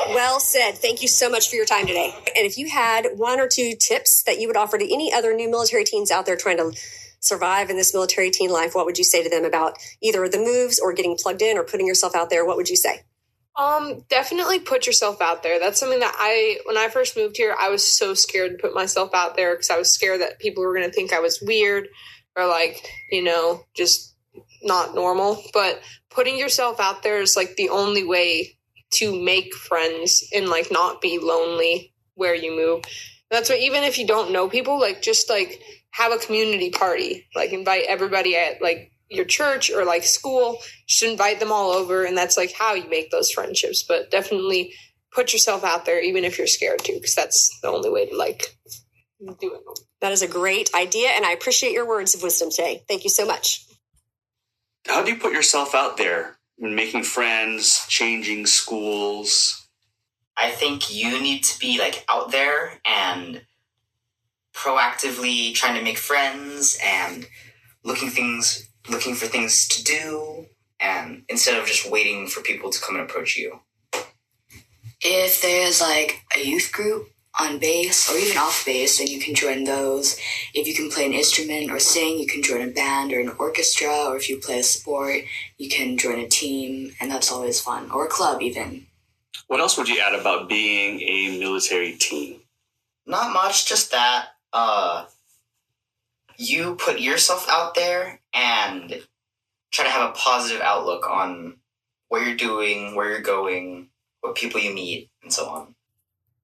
Well 0.10 0.40
said. 0.40 0.74
Thank 0.74 1.02
you 1.02 1.08
so 1.08 1.30
much 1.30 1.50
for 1.50 1.56
your 1.56 1.66
time 1.66 1.86
today. 1.86 2.14
And 2.36 2.46
if 2.46 2.58
you 2.58 2.70
had 2.70 3.08
one 3.16 3.40
or 3.40 3.48
two 3.48 3.74
tips 3.80 4.24
that 4.24 4.40
you 4.40 4.48
would 4.48 4.58
offer 4.58 4.78
to 4.78 4.94
any 4.94 5.14
other 5.14 5.34
new 5.34 5.50
military 5.50 5.84
teens 5.84 6.12
out 6.12 6.26
there 6.26 6.36
trying 6.36 6.58
to 6.58 6.72
survive 7.20 7.70
in 7.70 7.78
this 7.78 7.94
military 7.94 8.32
teen 8.32 8.52
life, 8.52 8.76
what 8.76 8.86
would 8.86 8.98
you 8.98 9.04
say 9.04 9.24
to 9.24 9.30
them 9.30 9.46
about 9.46 9.78
either 10.02 10.28
the 10.28 10.40
moves 10.40 10.80
or 10.80 10.92
getting 10.94 11.16
plugged 11.16 11.42
in 11.42 11.58
or 11.58 11.64
putting 11.64 11.88
yourself 11.88 12.16
out 12.16 12.30
there? 12.30 12.46
What 12.46 12.58
would 12.58 12.70
you 12.70 12.76
say? 12.76 13.02
Um, 13.56 14.04
definitely 14.10 14.60
put 14.60 14.88
yourself 14.88 15.22
out 15.22 15.44
there. 15.44 15.60
That's 15.60 15.80
something 15.80 16.00
that 16.00 16.16
I, 16.18 16.58
when 16.66 16.78
I 16.78 16.90
first 16.90 17.16
moved 17.16 17.38
here, 17.38 17.56
I 17.58 17.70
was 17.70 17.84
so 17.84 18.16
scared 18.16 18.54
to 18.54 18.58
put 18.58 18.74
myself 18.74 19.14
out 19.14 19.36
there 19.36 19.54
because 19.54 19.70
I 19.70 19.78
was 19.78 19.94
scared 19.94 20.22
that 20.22 20.40
people 20.40 20.64
were 20.64 20.74
going 20.74 20.88
to 20.88 20.92
think 20.92 21.14
I 21.14 21.20
was 21.20 21.40
weird 21.42 21.88
or 22.36 22.48
like, 22.48 22.88
you 23.12 23.24
know, 23.24 23.64
just 23.76 24.16
not 24.64 24.96
normal. 24.96 25.44
But 25.54 25.82
putting 26.10 26.38
yourself 26.38 26.80
out 26.80 27.04
there 27.04 27.22
is 27.22 27.36
like 27.36 27.56
the 27.56 27.70
only 27.70 28.04
way 28.04 28.58
to 28.96 29.20
make 29.20 29.54
friends 29.54 30.24
and 30.34 30.48
like 30.48 30.72
not 30.72 31.02
be 31.02 31.20
lonely 31.20 31.94
where 32.16 32.36
you 32.36 32.56
move. 32.56 32.84
That's 33.32 33.50
what 33.50 33.60
even 33.60 33.84
if 33.84 33.98
you 33.98 34.06
don't 34.06 34.32
know 34.32 34.48
people, 34.48 34.80
like 34.80 35.02
just 35.02 35.30
like 35.30 35.60
have 35.92 36.12
a 36.12 36.18
community 36.18 36.70
party, 36.70 37.28
like 37.36 37.52
invite 37.52 37.86
everybody 37.88 38.36
at 38.36 38.62
like 38.62 38.92
your 39.10 39.26
church 39.26 39.72
or 39.72 39.86
like 39.86 40.04
school, 40.04 40.58
just 40.88 41.04
invite 41.04 41.40
them 41.40 41.52
all 41.52 41.72
over. 41.72 42.04
And 42.04 42.18
that's 42.18 42.38
like 42.38 42.54
how 42.54 42.74
you 42.74 42.88
make 42.90 43.12
those 43.12 43.32
friendships. 43.32 43.84
But 43.88 44.12
definitely 44.12 44.74
put 45.12 45.34
yourself 45.34 45.64
out 45.64 45.86
there, 45.86 46.02
even 46.02 46.24
if 46.24 46.38
you're 46.38 46.48
scared 46.48 46.80
to, 46.80 46.94
because 46.94 47.16
that's 47.16 47.60
the 47.62 47.70
only 47.70 47.90
way 47.90 48.08
to 48.08 48.18
like 48.18 48.56
do 49.26 49.54
it. 49.54 49.62
That 50.02 50.12
is 50.12 50.22
a 50.22 50.28
great 50.28 50.70
idea, 50.74 51.10
and 51.10 51.26
I 51.26 51.32
appreciate 51.32 51.74
your 51.74 51.88
words 51.88 52.16
of 52.16 52.24
wisdom 52.24 52.50
today. 52.50 52.84
Thank 52.88 53.04
you 53.04 53.10
so 53.10 53.26
much. 53.26 53.66
How 54.88 55.04
do 55.04 55.12
you 55.12 55.18
put 55.18 55.34
yourself 55.34 55.74
out 55.74 55.98
there 55.98 56.38
when 56.58 56.76
making 56.76 57.04
friends, 57.04 57.86
changing 57.88 58.46
schools? 58.46 59.68
I 60.36 60.50
think 60.50 60.94
you 60.94 61.22
need 61.22 61.44
to 61.44 61.60
be 61.60 61.80
like 61.80 62.06
out 62.10 62.32
there 62.32 62.80
and 62.86 63.44
proactively 64.54 65.54
trying 65.54 65.78
to 65.78 65.84
make 65.84 65.98
friends 65.98 66.78
and 66.84 67.28
looking 67.84 68.10
things 68.10 68.70
looking 68.90 69.16
for 69.16 69.28
things 69.28 69.68
to 69.70 69.84
do 69.84 70.46
and 70.80 71.24
instead 71.30 71.58
of 71.58 71.66
just 71.66 71.90
waiting 71.90 72.28
for 72.28 72.42
people 72.42 72.70
to 72.70 72.82
come 72.82 72.96
and 72.96 73.10
approach 73.10 73.38
you. 73.38 73.60
If 75.02 75.42
there's 75.42 75.82
like 75.82 76.24
a 76.36 76.42
youth 76.42 76.72
group 76.72 77.08
on 77.40 77.58
base 77.58 78.12
or 78.12 78.18
even 78.18 78.38
off 78.38 78.66
base, 78.66 78.98
then 78.98 79.08
you 79.08 79.20
can 79.20 79.34
join 79.34 79.64
those. 79.64 80.18
If 80.54 80.68
you 80.68 80.76
can 80.76 80.90
play 80.90 81.06
an 81.06 81.14
instrument 81.14 81.72
or 81.72 81.80
sing, 81.80 82.20
you 82.20 82.28
can 82.28 82.44
join 82.44 82.62
a 82.62 82.72
band 82.72 83.12
or 83.12 83.20
an 83.20 83.32
orchestra, 83.40 84.06
or 84.08 84.18
if 84.18 84.30
you 84.30 84.38
play 84.38 84.60
a 84.60 84.64
sport, 84.64 85.24
you 85.58 85.70
can 85.70 85.98
join 85.98 86.20
a 86.20 86.28
team, 86.28 86.94
and 87.00 87.10
that's 87.10 87.32
always 87.32 87.60
fun, 87.60 87.90
or 87.92 88.06
a 88.06 88.10
club 88.10 88.42
even. 88.42 88.86
What 89.48 89.60
else 89.60 89.78
would 89.78 89.90
you 89.90 90.00
add 90.00 90.14
about 90.14 90.48
being 90.48 91.02
a 91.02 91.40
military 91.40 91.94
team? 91.94 92.42
Not 93.06 93.34
much, 93.34 93.68
just 93.68 93.92
that 93.92 94.28
uh 94.54 95.06
you 96.38 96.76
put 96.76 97.00
yourself 97.00 97.48
out 97.50 97.76
there 97.76 98.20
and 98.34 99.02
try 99.72 99.86
to 99.86 99.92
have 99.92 100.10
a 100.10 100.14
positive 100.14 100.62
outlook 100.62 101.08
on 101.10 101.58
what 102.10 102.26
you're 102.26 102.36
doing, 102.36 102.96
where 102.96 103.10
you're 103.10 103.22
going, 103.22 103.90
what 104.22 104.36
people 104.36 104.60
you 104.60 104.74
meet, 104.74 105.10
and 105.22 105.34
so 105.34 105.48
on. 105.48 105.76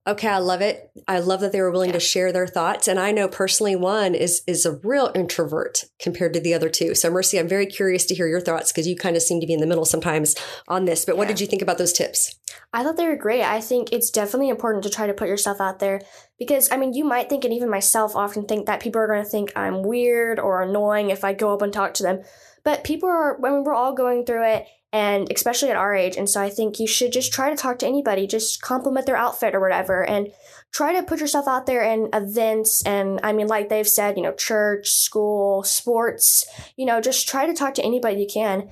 Okay, 0.09 0.27
I 0.27 0.39
love 0.39 0.61
it. 0.61 0.89
I 1.07 1.19
love 1.19 1.41
that 1.41 1.51
they 1.51 1.61
were 1.61 1.69
willing 1.69 1.91
to 1.91 1.99
share 1.99 2.31
their 2.31 2.47
thoughts. 2.47 2.87
And 2.87 2.99
I 2.99 3.11
know 3.11 3.27
personally 3.27 3.75
one 3.75 4.15
is 4.15 4.41
is 4.47 4.65
a 4.65 4.79
real 4.83 5.11
introvert 5.13 5.85
compared 5.99 6.33
to 6.33 6.39
the 6.39 6.55
other 6.55 6.67
two. 6.67 6.95
So 6.95 7.11
Mercy, 7.11 7.37
I'm 7.37 7.47
very 7.47 7.67
curious 7.67 8.07
to 8.07 8.15
hear 8.15 8.27
your 8.27 8.41
thoughts 8.41 8.71
because 8.71 8.87
you 8.87 8.95
kind 8.95 9.15
of 9.15 9.21
seem 9.21 9.39
to 9.39 9.45
be 9.45 9.53
in 9.53 9.59
the 9.59 9.67
middle 9.67 9.85
sometimes 9.85 10.35
on 10.67 10.85
this. 10.85 11.05
But 11.05 11.15
what 11.15 11.27
did 11.27 11.39
you 11.39 11.45
think 11.45 11.61
about 11.61 11.77
those 11.77 11.93
tips? 11.93 12.39
I 12.73 12.83
thought 12.83 12.97
they 12.97 13.05
were 13.05 13.15
great. 13.15 13.43
I 13.43 13.61
think 13.61 13.91
it's 13.91 14.09
definitely 14.09 14.49
important 14.49 14.83
to 14.83 14.89
try 14.89 15.05
to 15.05 15.13
put 15.13 15.27
yourself 15.27 15.61
out 15.61 15.77
there 15.77 16.01
because, 16.39 16.71
I 16.71 16.77
mean, 16.77 16.93
you 16.93 17.05
might 17.05 17.29
think, 17.29 17.43
and 17.43 17.53
even 17.53 17.69
myself 17.69 18.15
often 18.15 18.45
think 18.45 18.65
that 18.65 18.79
people 18.79 19.01
are 19.01 19.07
going 19.07 19.23
to 19.23 19.29
think 19.29 19.53
I'm 19.55 19.83
weird 19.83 20.39
or 20.39 20.63
annoying 20.63 21.11
if 21.11 21.23
I 21.23 21.33
go 21.33 21.53
up 21.53 21.61
and 21.61 21.71
talk 21.71 21.93
to 21.95 22.03
them. 22.03 22.23
But 22.63 22.83
people 22.83 23.09
are, 23.09 23.37
I 23.43 23.51
mean, 23.51 23.63
we're 23.63 23.75
all 23.75 23.93
going 23.93 24.25
through 24.25 24.45
it, 24.45 24.65
and 24.91 25.31
especially 25.31 25.69
at 25.69 25.75
our 25.75 25.93
age. 25.93 26.17
And 26.17 26.29
so 26.29 26.41
I 26.41 26.49
think 26.49 26.79
you 26.79 26.87
should 26.87 27.11
just 27.11 27.31
try 27.31 27.49
to 27.49 27.55
talk 27.55 27.79
to 27.79 27.87
anybody, 27.87 28.25
just 28.27 28.61
compliment 28.61 29.05
their 29.05 29.17
outfit 29.17 29.53
or 29.53 29.59
whatever, 29.59 30.03
and 30.03 30.29
try 30.71 30.93
to 30.93 31.03
put 31.03 31.19
yourself 31.19 31.47
out 31.47 31.65
there 31.65 31.83
in 31.83 32.09
events. 32.13 32.83
And 32.85 33.19
I 33.23 33.33
mean, 33.33 33.47
like 33.47 33.69
they've 33.69 33.87
said, 33.87 34.17
you 34.17 34.23
know, 34.23 34.33
church, 34.33 34.89
school, 34.89 35.63
sports, 35.63 36.45
you 36.75 36.85
know, 36.85 37.01
just 37.01 37.27
try 37.27 37.45
to 37.45 37.53
talk 37.53 37.75
to 37.75 37.83
anybody 37.83 38.21
you 38.21 38.27
can 38.27 38.69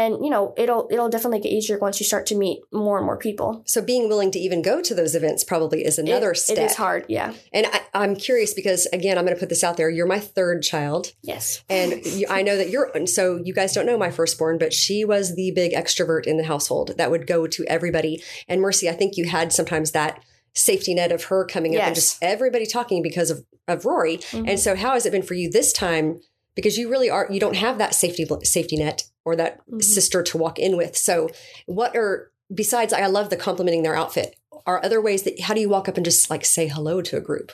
and 0.00 0.24
you 0.24 0.30
know 0.30 0.54
it'll 0.56 0.88
it'll 0.90 1.08
definitely 1.08 1.40
get 1.40 1.52
easier 1.52 1.78
once 1.78 2.00
you 2.00 2.06
start 2.06 2.26
to 2.26 2.34
meet 2.34 2.60
more 2.72 2.96
and 2.96 3.06
more 3.06 3.16
people. 3.16 3.62
So 3.66 3.82
being 3.82 4.08
willing 4.08 4.30
to 4.32 4.38
even 4.38 4.62
go 4.62 4.80
to 4.80 4.94
those 4.94 5.14
events 5.14 5.44
probably 5.44 5.84
is 5.84 5.98
another 5.98 6.32
it, 6.32 6.36
step 6.36 6.58
it 6.58 6.62
is 6.62 6.76
hard 6.76 7.04
yeah. 7.08 7.34
And 7.52 7.66
I, 7.66 7.82
i'm 7.94 8.16
curious 8.16 8.54
because 8.54 8.86
again 8.92 9.18
i'm 9.18 9.24
going 9.24 9.36
to 9.36 9.40
put 9.40 9.48
this 9.48 9.64
out 9.64 9.76
there. 9.76 9.90
You're 9.90 10.06
my 10.06 10.20
third 10.20 10.62
child. 10.62 11.12
Yes. 11.22 11.62
And 11.68 12.04
you, 12.04 12.26
i 12.30 12.42
know 12.42 12.56
that 12.56 12.70
you're 12.70 12.90
so 13.06 13.40
you 13.42 13.54
guys 13.54 13.72
don't 13.72 13.86
know 13.86 13.98
my 13.98 14.10
firstborn 14.10 14.58
but 14.58 14.72
she 14.72 15.04
was 15.04 15.36
the 15.36 15.50
big 15.52 15.72
extrovert 15.72 16.26
in 16.26 16.36
the 16.36 16.44
household 16.44 16.92
that 16.96 17.10
would 17.10 17.26
go 17.26 17.46
to 17.46 17.64
everybody. 17.66 18.22
And 18.48 18.60
mercy 18.60 18.88
i 18.88 18.92
think 18.92 19.16
you 19.16 19.28
had 19.28 19.52
sometimes 19.52 19.92
that 19.92 20.22
safety 20.54 20.94
net 20.94 21.12
of 21.12 21.24
her 21.24 21.44
coming 21.44 21.74
yes. 21.74 21.82
up 21.82 21.86
and 21.86 21.94
just 21.94 22.22
everybody 22.22 22.66
talking 22.66 23.02
because 23.02 23.30
of 23.30 23.44
of 23.68 23.84
rory. 23.84 24.18
Mm-hmm. 24.18 24.48
and 24.48 24.58
so 24.58 24.74
how 24.74 24.94
has 24.94 25.06
it 25.06 25.12
been 25.12 25.22
for 25.22 25.34
you 25.34 25.50
this 25.50 25.72
time? 25.72 26.20
Because 26.56 26.76
you 26.76 26.90
really 26.90 27.08
are 27.08 27.28
you 27.30 27.40
don't 27.40 27.56
have 27.56 27.78
that 27.78 27.94
safety 27.94 28.26
safety 28.42 28.76
net 28.76 29.04
or 29.24 29.36
that 29.36 29.60
mm-hmm. 29.60 29.80
sister 29.80 30.22
to 30.22 30.38
walk 30.38 30.58
in 30.58 30.76
with. 30.76 30.96
So, 30.96 31.28
what 31.66 31.96
are 31.96 32.30
besides? 32.52 32.92
I 32.92 33.06
love 33.06 33.30
the 33.30 33.36
complimenting 33.36 33.82
their 33.82 33.96
outfit. 33.96 34.36
Are 34.66 34.84
other 34.84 35.00
ways 35.00 35.22
that 35.22 35.40
how 35.40 35.54
do 35.54 35.60
you 35.60 35.68
walk 35.68 35.88
up 35.88 35.96
and 35.96 36.04
just 36.04 36.30
like 36.30 36.44
say 36.44 36.68
hello 36.68 37.00
to 37.02 37.16
a 37.16 37.20
group? 37.20 37.52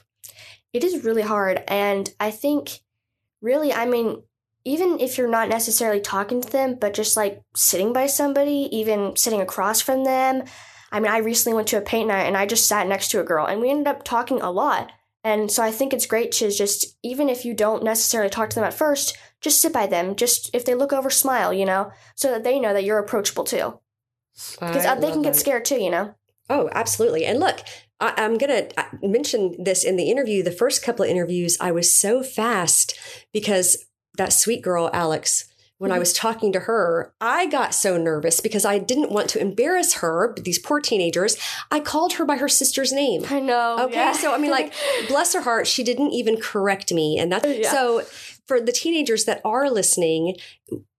It 0.72 0.84
is 0.84 1.04
really 1.04 1.22
hard, 1.22 1.62
and 1.68 2.12
I 2.20 2.30
think 2.30 2.80
really, 3.40 3.72
I 3.72 3.86
mean, 3.86 4.22
even 4.66 4.98
if 4.98 5.16
you're 5.16 5.28
not 5.28 5.48
necessarily 5.48 6.00
talking 6.00 6.40
to 6.40 6.50
them, 6.50 6.76
but 6.80 6.92
just 6.92 7.16
like 7.16 7.40
sitting 7.54 7.92
by 7.92 8.08
somebody, 8.08 8.68
even 8.72 9.14
sitting 9.14 9.40
across 9.40 9.80
from 9.80 10.02
them. 10.02 10.42
I 10.90 10.98
mean, 10.98 11.10
I 11.10 11.18
recently 11.18 11.54
went 11.54 11.68
to 11.68 11.78
a 11.78 11.82
paint 11.82 12.08
night 12.08 12.24
and 12.24 12.36
I 12.36 12.46
just 12.46 12.66
sat 12.66 12.88
next 12.88 13.10
to 13.10 13.20
a 13.20 13.24
girl 13.24 13.46
and 13.46 13.60
we 13.60 13.70
ended 13.70 13.86
up 13.86 14.02
talking 14.02 14.40
a 14.40 14.50
lot. 14.50 14.90
And 15.22 15.52
so 15.52 15.62
I 15.62 15.70
think 15.70 15.92
it's 15.92 16.06
great 16.06 16.32
to 16.32 16.50
just, 16.50 16.96
even 17.04 17.28
if 17.28 17.44
you 17.44 17.54
don't 17.54 17.84
necessarily 17.84 18.28
talk 18.28 18.50
to 18.50 18.56
them 18.56 18.64
at 18.64 18.74
first, 18.74 19.16
just 19.40 19.60
sit 19.60 19.72
by 19.72 19.86
them. 19.86 20.16
Just 20.16 20.50
if 20.54 20.64
they 20.64 20.74
look 20.74 20.92
over, 20.92 21.10
smile, 21.10 21.52
you 21.52 21.64
know, 21.64 21.90
so 22.14 22.30
that 22.30 22.44
they 22.44 22.58
know 22.58 22.72
that 22.72 22.84
you're 22.84 22.98
approachable 22.98 23.44
too. 23.44 23.80
Because 24.60 25.00
they 25.00 25.10
can 25.10 25.22
get 25.22 25.36
scared 25.36 25.64
too, 25.64 25.80
you 25.80 25.90
know. 25.90 26.14
Oh, 26.48 26.68
absolutely. 26.72 27.24
And 27.24 27.40
look, 27.40 27.60
I, 28.00 28.12
am 28.18 28.36
going 28.38 28.68
to 28.68 28.86
mention 29.02 29.56
this 29.62 29.84
in 29.84 29.96
the 29.96 30.10
interview. 30.10 30.42
The 30.42 30.52
first 30.52 30.82
couple 30.82 31.04
of 31.04 31.10
interviews, 31.10 31.56
I 31.60 31.72
was 31.72 31.92
so 31.96 32.22
fast 32.22 32.98
because 33.32 33.86
that 34.18 34.32
sweet 34.32 34.62
girl, 34.62 34.90
Alex, 34.92 35.48
when 35.78 35.90
Mm-hmm. 35.90 35.96
I 35.96 35.98
was 35.98 36.12
talking 36.14 36.52
to 36.52 36.60
her, 36.60 37.12
I 37.20 37.46
got 37.46 37.74
so 37.74 37.98
nervous 37.98 38.40
because 38.40 38.64
I 38.64 38.78
didn't 38.78 39.12
want 39.12 39.28
to 39.30 39.40
embarrass 39.40 39.94
her, 39.94 40.34
these 40.38 40.58
poor 40.58 40.80
teenagers. 40.80 41.36
I 41.70 41.80
called 41.80 42.14
her 42.14 42.24
by 42.24 42.36
her 42.38 42.48
sister's 42.48 42.92
name. 42.92 43.24
I 43.28 43.40
know. 43.40 43.84
Okay. 43.84 43.94
yeah. 43.94 44.12
So, 44.12 44.34
I 44.34 44.38
mean, 44.38 44.50
like, 44.50 44.72
bless 45.08 45.34
her 45.34 45.42
heart, 45.42 45.66
she 45.66 45.84
didn't 45.84 46.12
even 46.12 46.40
correct 46.40 46.94
me. 46.94 47.18
And 47.18 47.30
that's 47.30 47.46
Yeah. 47.58 47.70
so 47.70 48.02
for 48.46 48.60
the 48.60 48.72
teenagers 48.72 49.24
that 49.24 49.40
are 49.44 49.68
listening, 49.70 50.36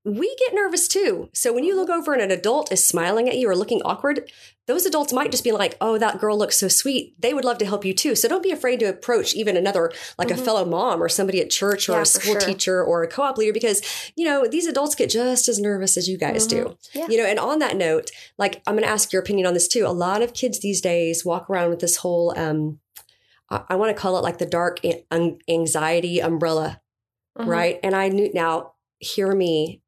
we 0.03 0.33
get 0.37 0.53
nervous 0.53 0.87
too. 0.87 1.29
So 1.33 1.51
when 1.51 1.65
you 1.65 1.75
look 1.75 1.89
over 1.89 2.13
and 2.13 2.21
an 2.21 2.31
adult 2.31 2.71
is 2.71 2.81
smiling 2.85 3.27
at 3.27 3.37
you 3.37 3.49
or 3.49 3.55
looking 3.57 3.81
awkward, 3.83 4.31
those 4.65 4.85
adults 4.85 5.11
might 5.11 5.31
just 5.31 5.43
be 5.43 5.51
like, 5.51 5.75
oh, 5.81 5.97
that 5.97 6.19
girl 6.19 6.37
looks 6.37 6.57
so 6.57 6.69
sweet. 6.69 7.13
They 7.21 7.33
would 7.33 7.43
love 7.43 7.57
to 7.57 7.65
help 7.65 7.83
you 7.83 7.93
too. 7.93 8.15
So 8.15 8.29
don't 8.29 8.43
be 8.43 8.51
afraid 8.51 8.79
to 8.79 8.85
approach 8.85 9.33
even 9.33 9.57
another, 9.57 9.91
like 10.17 10.29
Mhm. 10.29 10.39
a 10.39 10.43
fellow 10.43 10.63
mom 10.65 11.01
or 11.03 11.09
somebody 11.09 11.41
at 11.41 11.49
church 11.49 11.89
or 11.89 11.93
Yeah, 11.93 12.01
a 12.01 12.05
school 12.05 12.33
sure. 12.33 12.41
teacher 12.41 12.81
or 12.83 13.03
a 13.03 13.07
co 13.07 13.23
op 13.23 13.37
leader 13.37 13.51
because, 13.53 13.81
you 14.15 14.23
know, 14.25 14.47
these 14.47 14.65
adults 14.65 14.95
get 14.95 15.09
just 15.09 15.49
as 15.49 15.59
nervous 15.59 15.97
as 15.97 16.07
you 16.07 16.17
guys 16.17 16.47
do. 16.47 16.63
Mhm. 16.65 16.77
Yeah. 16.93 17.07
You 17.09 17.17
know, 17.17 17.25
and 17.25 17.39
on 17.39 17.59
that 17.59 17.75
note, 17.75 18.11
like 18.37 18.61
I'm 18.65 18.75
going 18.75 18.83
to 18.85 18.89
ask 18.89 19.11
your 19.11 19.21
opinion 19.21 19.45
on 19.45 19.53
this 19.53 19.67
too. 19.67 19.85
A 19.85 19.89
lot 19.91 20.21
of 20.21 20.33
kids 20.33 20.59
these 20.59 20.79
days 20.79 21.25
walk 21.25 21.49
around 21.49 21.69
with 21.69 21.79
this 21.79 21.97
whole, 21.97 22.33
um, 22.37 22.79
I, 23.49 23.63
I 23.69 23.75
want 23.75 23.93
to 23.95 24.01
call 24.01 24.17
it 24.17 24.21
like 24.23 24.37
the 24.37 24.45
dark 24.45 24.79
anxiety 25.49 26.19
umbrella 26.21 26.81
Mhm. 27.39 27.47
right? 27.47 27.79
And 27.83 27.95
I 27.95 28.09
knew 28.09 28.31
now, 28.33 28.73
hear 28.99 29.33
me, 29.35 29.81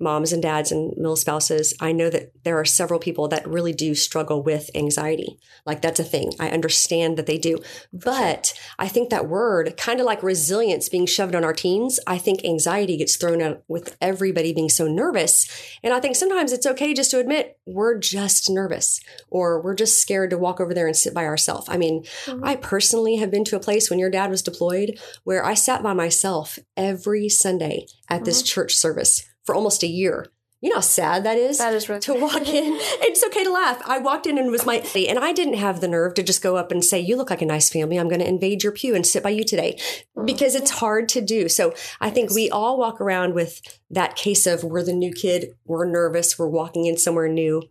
moms 0.00 0.32
and 0.32 0.42
dads 0.42 0.70
and 0.70 0.92
milspouses. 0.96 1.74
I 1.80 1.92
know 1.92 2.10
that 2.10 2.32
there 2.44 2.58
are 2.58 2.64
several 2.64 3.00
people 3.00 3.28
that 3.28 3.48
really 3.48 3.72
do 3.72 3.94
struggle 3.94 4.42
with 4.42 4.70
anxiety. 4.74 5.38
Like 5.66 5.82
that's 5.82 6.00
a 6.00 6.04
thing. 6.04 6.32
I 6.38 6.50
understand 6.50 7.16
that 7.16 7.26
they 7.26 7.38
do. 7.38 7.58
But 7.92 8.54
I 8.78 8.88
think 8.88 9.10
that 9.10 9.28
word, 9.28 9.76
kind 9.76 10.00
of 10.00 10.06
like 10.06 10.22
resilience 10.22 10.88
being 10.88 11.06
shoved 11.06 11.34
on 11.34 11.44
our 11.44 11.52
teens, 11.52 11.98
I 12.06 12.18
think 12.18 12.44
anxiety 12.44 12.96
gets 12.96 13.16
thrown 13.16 13.42
out 13.42 13.62
with 13.68 13.96
everybody 14.00 14.52
being 14.52 14.68
so 14.68 14.86
nervous. 14.86 15.46
And 15.82 15.92
I 15.92 16.00
think 16.00 16.16
sometimes 16.16 16.52
it's 16.52 16.66
okay 16.66 16.94
just 16.94 17.10
to 17.10 17.18
admit 17.18 17.58
we're 17.66 17.98
just 17.98 18.48
nervous 18.50 19.00
or 19.30 19.60
we're 19.60 19.74
just 19.74 20.00
scared 20.00 20.30
to 20.30 20.38
walk 20.38 20.60
over 20.60 20.72
there 20.72 20.86
and 20.86 20.96
sit 20.96 21.14
by 21.14 21.24
ourselves. 21.24 21.66
I 21.68 21.76
mean, 21.76 22.04
Mhm. 22.26 22.40
I 22.42 22.56
personally 22.56 23.16
have 23.16 23.30
been 23.30 23.44
to 23.44 23.56
a 23.56 23.60
place 23.60 23.90
when 23.90 23.98
your 23.98 24.10
dad 24.10 24.30
was 24.30 24.42
deployed 24.42 24.98
where 25.24 25.44
I 25.44 25.54
sat 25.54 25.82
by 25.82 25.92
myself 25.92 26.58
every 26.76 27.28
Sunday 27.28 27.86
at 28.08 28.24
this 28.24 28.42
church 28.42 28.74
service 28.74 29.22
for 29.48 29.54
almost 29.54 29.82
a 29.82 29.86
year. 29.86 30.26
You 30.60 30.68
know 30.68 30.76
how 30.76 30.82
sad 30.82 31.24
that 31.24 31.38
is? 31.38 31.56
That 31.56 31.72
is 31.72 31.88
really 31.88 32.02
to 32.02 32.20
walk 32.20 32.46
in. 32.46 32.78
It's 33.00 33.24
okay 33.24 33.44
to 33.44 33.50
laugh. 33.50 33.80
I 33.86 33.96
walked 33.96 34.26
in 34.26 34.36
and 34.36 34.50
was 34.50 34.66
my, 34.66 34.80
and 34.94 35.18
I 35.18 35.32
didn't 35.32 35.54
have 35.54 35.80
the 35.80 35.88
nerve 35.88 36.12
to 36.14 36.22
just 36.22 36.42
go 36.42 36.56
up 36.56 36.70
and 36.70 36.84
say, 36.84 37.00
You 37.00 37.16
look 37.16 37.30
like 37.30 37.40
a 37.40 37.46
nice 37.46 37.70
family. 37.70 37.96
I'm 37.96 38.08
going 38.08 38.20
to 38.20 38.28
invade 38.28 38.62
your 38.62 38.72
pew 38.72 38.94
and 38.94 39.06
sit 39.06 39.22
by 39.22 39.30
you 39.30 39.42
today 39.42 39.76
mm-hmm. 39.78 40.26
because 40.26 40.54
it's 40.54 40.70
hard 40.70 41.08
to 41.10 41.22
do. 41.22 41.48
So 41.48 41.72
I 41.98 42.10
think 42.10 42.30
we 42.30 42.50
all 42.50 42.78
walk 42.78 43.00
around 43.00 43.32
with 43.32 43.62
that 43.88 44.16
case 44.16 44.46
of 44.46 44.64
we're 44.64 44.82
the 44.82 44.92
new 44.92 45.12
kid, 45.14 45.54
we're 45.64 45.86
nervous, 45.86 46.38
we're 46.38 46.46
walking 46.46 46.84
in 46.84 46.98
somewhere 46.98 47.28
new. 47.28 47.62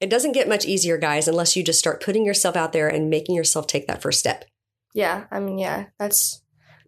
It 0.00 0.08
doesn't 0.08 0.32
get 0.32 0.48
much 0.48 0.64
easier, 0.64 0.96
guys, 0.96 1.28
unless 1.28 1.56
you 1.56 1.62
just 1.62 1.78
start 1.78 2.02
putting 2.02 2.24
yourself 2.24 2.56
out 2.56 2.72
there 2.72 2.88
and 2.88 3.10
making 3.10 3.34
yourself 3.34 3.66
take 3.66 3.86
that 3.86 4.00
first 4.00 4.18
step. 4.18 4.46
Yeah, 4.94 5.24
I 5.30 5.40
mean, 5.40 5.58
yeah, 5.58 5.88
that's 5.98 6.40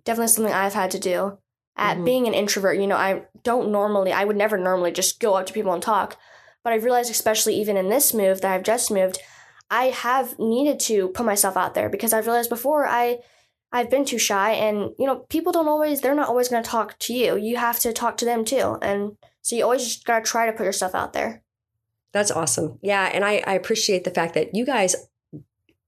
definitely 0.06 0.28
something 0.28 0.54
I've 0.54 0.72
had 0.72 0.92
to 0.92 0.98
do. 0.98 1.38
At 1.76 1.98
Mhm. 1.98 2.04
being 2.04 2.26
an 2.26 2.34
introvert, 2.34 2.78
you 2.78 2.86
know, 2.86 2.96
I 2.96 3.22
don't 3.42 3.72
normally, 3.72 4.12
I 4.12 4.24
would 4.24 4.36
never 4.36 4.56
normally 4.56 4.92
just 4.92 5.18
go 5.20 5.34
up 5.34 5.46
to 5.46 5.52
people 5.52 5.72
and 5.72 5.82
talk. 5.82 6.16
But 6.62 6.72
I've 6.72 6.84
realized, 6.84 7.10
especially 7.10 7.54
even 7.56 7.76
in 7.76 7.88
this 7.88 8.14
move 8.14 8.40
that 8.40 8.52
I've 8.52 8.62
just 8.62 8.90
moved, 8.90 9.18
I 9.70 9.86
have 9.86 10.38
needed 10.38 10.78
to 10.80 11.08
put 11.08 11.26
myself 11.26 11.56
out 11.56 11.74
there 11.74 11.88
because 11.88 12.12
I've 12.12 12.26
realized 12.26 12.48
before 12.50 12.86
I, 12.86 13.18
I've 13.72 13.90
been 13.90 14.04
too 14.04 14.18
shy, 14.18 14.52
and 14.52 14.92
you 14.98 15.06
know, 15.06 15.26
people 15.28 15.50
don't 15.52 15.66
always, 15.68 16.00
they're 16.00 16.14
not 16.14 16.28
always 16.28 16.48
going 16.48 16.62
to 16.62 16.70
talk 16.70 16.96
to 17.00 17.12
you. 17.12 17.36
You 17.36 17.56
have 17.56 17.80
to 17.80 17.92
talk 17.92 18.16
to 18.18 18.24
them 18.24 18.44
too, 18.44 18.78
and 18.80 19.16
so 19.42 19.56
you 19.56 19.64
always 19.64 19.82
just 19.84 20.04
gotta 20.04 20.24
try 20.24 20.46
to 20.46 20.52
put 20.52 20.64
yourself 20.64 20.94
out 20.94 21.12
there. 21.12 21.42
That's 22.12 22.30
awesome. 22.30 22.78
Yeah. 22.82 23.10
And 23.12 23.24
I, 23.24 23.42
I 23.46 23.54
appreciate 23.54 24.04
the 24.04 24.12
fact 24.12 24.34
that 24.34 24.54
you 24.54 24.64
guys, 24.64 24.94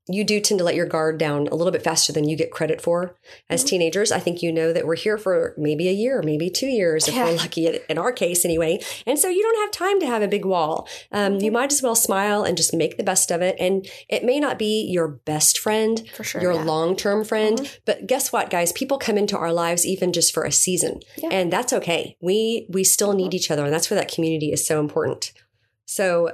you 0.09 0.23
do 0.25 0.41
tend 0.41 0.59
to 0.59 0.65
let 0.65 0.75
your 0.77 0.87
guard 0.87 1.19
down 1.19 1.49
a 1.49 1.55
little 1.57 1.73
bit 1.73 1.83
faster 1.83 2.13
than 2.13 2.29
you 2.29 2.37
get 2.37 2.51
credit 2.53 2.81
for 2.81 3.17
as 3.51 3.65
Mhm. 3.65 3.69
teenagers. 3.69 4.13
I 4.13 4.21
think 4.21 4.41
you 4.43 4.53
know 4.53 4.73
that 4.73 4.87
we're 4.87 4.95
here 4.95 5.19
for 5.19 5.53
maybe 5.59 5.89
a 5.89 5.93
year, 5.93 6.23
maybe 6.23 6.49
two 6.49 6.69
years, 6.69 7.09
if 7.09 7.15
Yeah. 7.15 7.25
we're 7.25 7.37
lucky 7.37 7.67
in- 7.89 7.99
our 7.99 8.13
case 8.13 8.45
anyway. 8.45 8.79
And 9.05 9.19
so 9.19 9.29
you 9.29 9.43
don't 9.43 9.57
have 9.61 9.71
time 9.73 9.99
to 10.01 10.07
have 10.07 10.23
a 10.23 10.29
big 10.29 10.45
wall. 10.45 10.87
Um, 11.11 11.41
You 11.41 11.51
Mhm. 11.51 11.55
might 11.55 11.73
as 11.73 11.83
well 11.83 11.95
smile 11.97 12.45
and 12.45 12.57
just 12.57 12.73
make 12.73 12.97
the 12.97 13.03
best 13.03 13.31
of 13.33 13.43
it. 13.43 13.57
And 13.59 13.87
it 14.09 14.23
may 14.25 14.39
not 14.39 14.59
be 14.59 14.83
your 14.83 15.09
best 15.09 15.59
friend, 15.59 16.03
For 16.15 16.23
sure. 16.25 16.41
your 16.41 16.53
yeah. 16.53 16.63
long 16.65 16.95
term 16.97 17.25
friend. 17.25 17.69
But 17.85 18.07
guess 18.07 18.33
what, 18.33 18.49
guys? 18.51 18.73
People 18.73 18.99
come 18.99 19.19
into 19.19 19.37
our 19.37 19.53
lives 19.53 19.85
even 19.85 20.13
just 20.13 20.33
for 20.33 20.45
a 20.45 20.53
season, 20.53 21.01
Yeah. 21.17 21.31
and 21.33 21.53
that's 21.53 21.73
okay. 21.73 22.17
We 22.21 22.67
we 22.71 22.85
still 22.85 23.13
need 23.13 23.35
each 23.35 23.51
other, 23.51 23.65
and 23.65 23.73
that's 23.73 23.91
where 23.91 23.99
that 23.99 24.11
community 24.13 24.53
is 24.53 24.65
so 24.67 24.79
important. 24.81 25.33
So. 25.85 26.31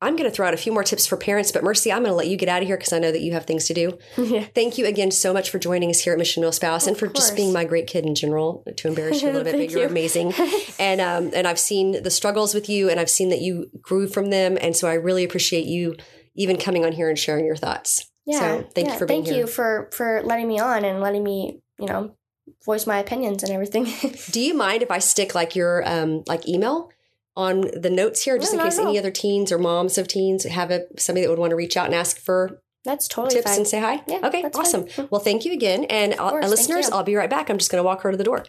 I'm 0.00 0.16
going 0.16 0.28
to 0.28 0.34
throw 0.34 0.46
out 0.46 0.52
a 0.54 0.58
few 0.58 0.72
more 0.72 0.84
tips 0.84 1.06
for 1.06 1.16
parents, 1.16 1.50
but 1.50 1.64
Mercy, 1.64 1.90
I'm 1.90 2.00
going 2.02 2.10
to 2.10 2.16
let 2.16 2.26
you 2.26 2.36
get 2.36 2.48
out 2.48 2.60
of 2.60 2.68
here 2.68 2.76
because 2.76 2.92
I 2.92 2.98
know 2.98 3.10
that 3.10 3.22
you 3.22 3.32
have 3.32 3.46
things 3.46 3.66
to 3.68 3.74
do. 3.74 3.98
yeah. 4.18 4.44
Thank 4.54 4.76
you 4.76 4.86
again 4.86 5.10
so 5.10 5.32
much 5.32 5.48
for 5.50 5.58
joining 5.58 5.88
us 5.88 6.00
here 6.00 6.12
at 6.12 6.18
Mission 6.18 6.42
Milspouse 6.42 6.86
and 6.86 6.94
Of 6.94 6.98
for 6.98 7.06
just 7.06 7.34
being 7.36 7.52
my 7.52 7.64
great 7.64 7.86
kid 7.86 8.04
in 8.04 8.14
general. 8.14 8.64
To 8.76 8.88
embarrass 8.88 9.22
you 9.22 9.28
a 9.28 9.32
little 9.32 9.44
bit, 9.44 9.52
but 9.56 9.70
you're 9.70 9.82
you. 9.82 9.88
amazing. 9.88 10.34
And 10.78 11.00
um, 11.00 11.30
and 11.34 11.46
I've 11.46 11.58
seen 11.58 12.02
the 12.02 12.10
struggles 12.10 12.52
with 12.52 12.68
you, 12.68 12.90
and 12.90 12.98
I've 12.98 13.08
seen 13.08 13.28
that 13.28 13.40
you 13.40 13.70
grew 13.80 14.08
from 14.08 14.30
them, 14.30 14.58
and 14.60 14.76
so 14.76 14.88
I 14.88 14.94
really 14.94 15.22
appreciate 15.24 15.66
you 15.66 15.94
even 16.34 16.58
coming 16.58 16.84
on 16.84 16.92
here 16.92 17.08
and 17.08 17.18
sharing 17.18 17.44
your 17.46 17.56
thoughts. 17.56 18.10
Yeah. 18.26 18.38
So 18.38 18.68
thank 18.74 18.88
yeah, 18.88 18.92
you 18.94 18.98
for 18.98 19.06
being 19.06 19.20
here. 19.20 19.24
thank 19.24 19.36
here. 19.36 19.46
you 19.46 19.46
for 19.46 19.88
for 19.92 20.22
letting 20.24 20.48
me 20.48 20.58
on 20.58 20.84
and 20.84 21.00
letting 21.00 21.22
me, 21.22 21.60
you 21.78 21.86
know, 21.86 22.16
voice 22.64 22.86
my 22.86 22.98
opinions 22.98 23.42
and 23.42 23.52
everything. 23.52 23.86
Do 24.30 24.40
you 24.40 24.54
mind 24.54 24.82
if 24.82 24.90
I 24.90 24.98
stick 24.98 25.34
like 25.34 25.54
your 25.54 25.86
um 25.88 26.24
like 26.26 26.48
email 26.48 26.90
on 27.36 27.62
the 27.76 27.90
notes 27.90 28.22
here, 28.22 28.38
just 28.38 28.52
No, 28.54 28.60
in 28.60 28.64
case 28.66 28.78
any 28.78 28.98
other 28.98 29.10
teens 29.10 29.50
or 29.50 29.58
moms 29.58 29.98
of 29.98 30.06
teens 30.08 30.44
have 30.44 30.70
a 30.70 30.84
somebody 30.98 31.24
that 31.26 31.30
would 31.30 31.38
want 31.38 31.50
to 31.50 31.56
reach 31.56 31.76
out 31.76 31.86
and 31.86 31.94
ask 31.94 32.18
for 32.18 32.60
That's 32.84 33.08
totally 33.08 33.34
tips 33.36 33.50
fine. 33.50 33.58
and 33.58 33.66
say 33.68 33.80
hi? 33.80 34.02
Yeah, 34.06 34.20
okay, 34.24 34.42
that's 34.42 34.58
awesome. 34.58 34.86
fine. 34.86 35.08
Well, 35.10 35.20
thank 35.20 35.44
you 35.44 35.52
again, 35.52 35.84
and 35.84 36.14
uh, 36.14 36.30
course, 36.30 36.48
listeners. 36.48 36.90
I'll 36.90 37.02
be 37.02 37.16
right 37.16 37.30
back. 37.30 37.50
I'm 37.50 37.58
just 37.58 37.70
going 37.70 37.80
to 37.82 37.86
walk 37.86 38.02
her 38.02 38.10
to 38.12 38.16
the 38.16 38.24
door. 38.24 38.44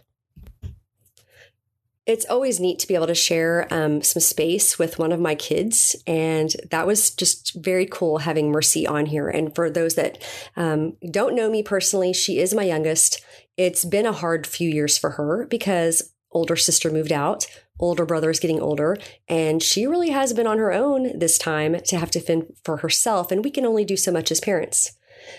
It's 2.05 2.25
always 2.25 2.59
neat 2.59 2.77
to 2.79 2.87
be 2.87 2.93
able 2.93 3.07
to 3.07 3.15
share 3.15 3.67
um, 3.71 4.03
some 4.03 4.19
space 4.21 4.77
with 4.77 4.99
one 4.99 5.11
of 5.11 5.19
my 5.19 5.33
kids, 5.33 5.95
and 6.05 6.55
that 6.69 6.85
was 6.85 7.09
just 7.09 7.55
very 7.55 7.87
cool 7.87 8.19
having 8.19 8.51
Mercy 8.51 8.85
on 8.85 9.07
here. 9.07 9.27
And 9.27 9.55
for 9.55 9.71
those 9.71 9.95
that 9.95 10.21
um, 10.55 10.97
don't 11.09 11.33
know 11.33 11.49
me 11.49 11.63
personally, 11.63 12.13
she 12.13 12.37
is 12.37 12.53
my 12.53 12.61
youngest. 12.61 13.23
It's 13.57 13.83
been 13.83 14.05
a 14.05 14.11
hard 14.11 14.45
few 14.45 14.69
years 14.69 14.99
for 14.99 15.11
her 15.11 15.47
because 15.49 16.13
older 16.35 16.55
sister 16.55 16.91
moved 16.91 17.11
out, 17.11 17.47
older 17.79 18.05
brother 18.05 18.29
is 18.29 18.39
getting 18.39 18.61
older, 18.61 18.97
and 19.27 19.63
she 19.63 19.87
really 19.87 20.09
has 20.09 20.33
been 20.33 20.45
on 20.45 20.59
her 20.59 20.71
own 20.71 21.17
this 21.17 21.37
time 21.37 21.77
to 21.87 21.97
have 21.97 22.11
to 22.11 22.19
fend 22.19 22.53
for 22.63 22.77
herself. 22.77 23.31
And 23.31 23.43
we 23.43 23.49
can 23.49 23.65
only 23.65 23.85
do 23.85 23.97
so 23.97 24.11
much 24.11 24.31
as 24.31 24.39
parents. 24.39 24.91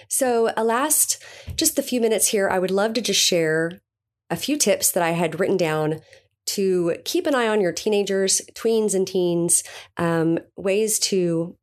So, 0.08 0.52
a 0.56 0.64
last 0.64 1.22
just 1.54 1.76
the 1.76 1.82
few 1.82 2.00
minutes 2.00 2.28
here, 2.28 2.48
I 2.48 2.58
would 2.58 2.70
love 2.72 2.94
to 2.94 3.00
just 3.00 3.20
share 3.20 3.80
a 4.30 4.36
few 4.36 4.56
tips 4.56 4.90
that 4.90 5.02
I 5.02 5.10
had 5.10 5.38
written 5.38 5.56
down 5.56 6.00
to 6.46 6.96
keep 7.04 7.26
an 7.26 7.34
eye 7.34 7.48
on 7.48 7.60
your 7.60 7.72
teenagers, 7.72 8.40
tweens, 8.54 8.94
and 8.94 9.06
teens, 9.06 9.62
um, 9.96 10.38
ways 10.56 10.98
to 11.00 11.56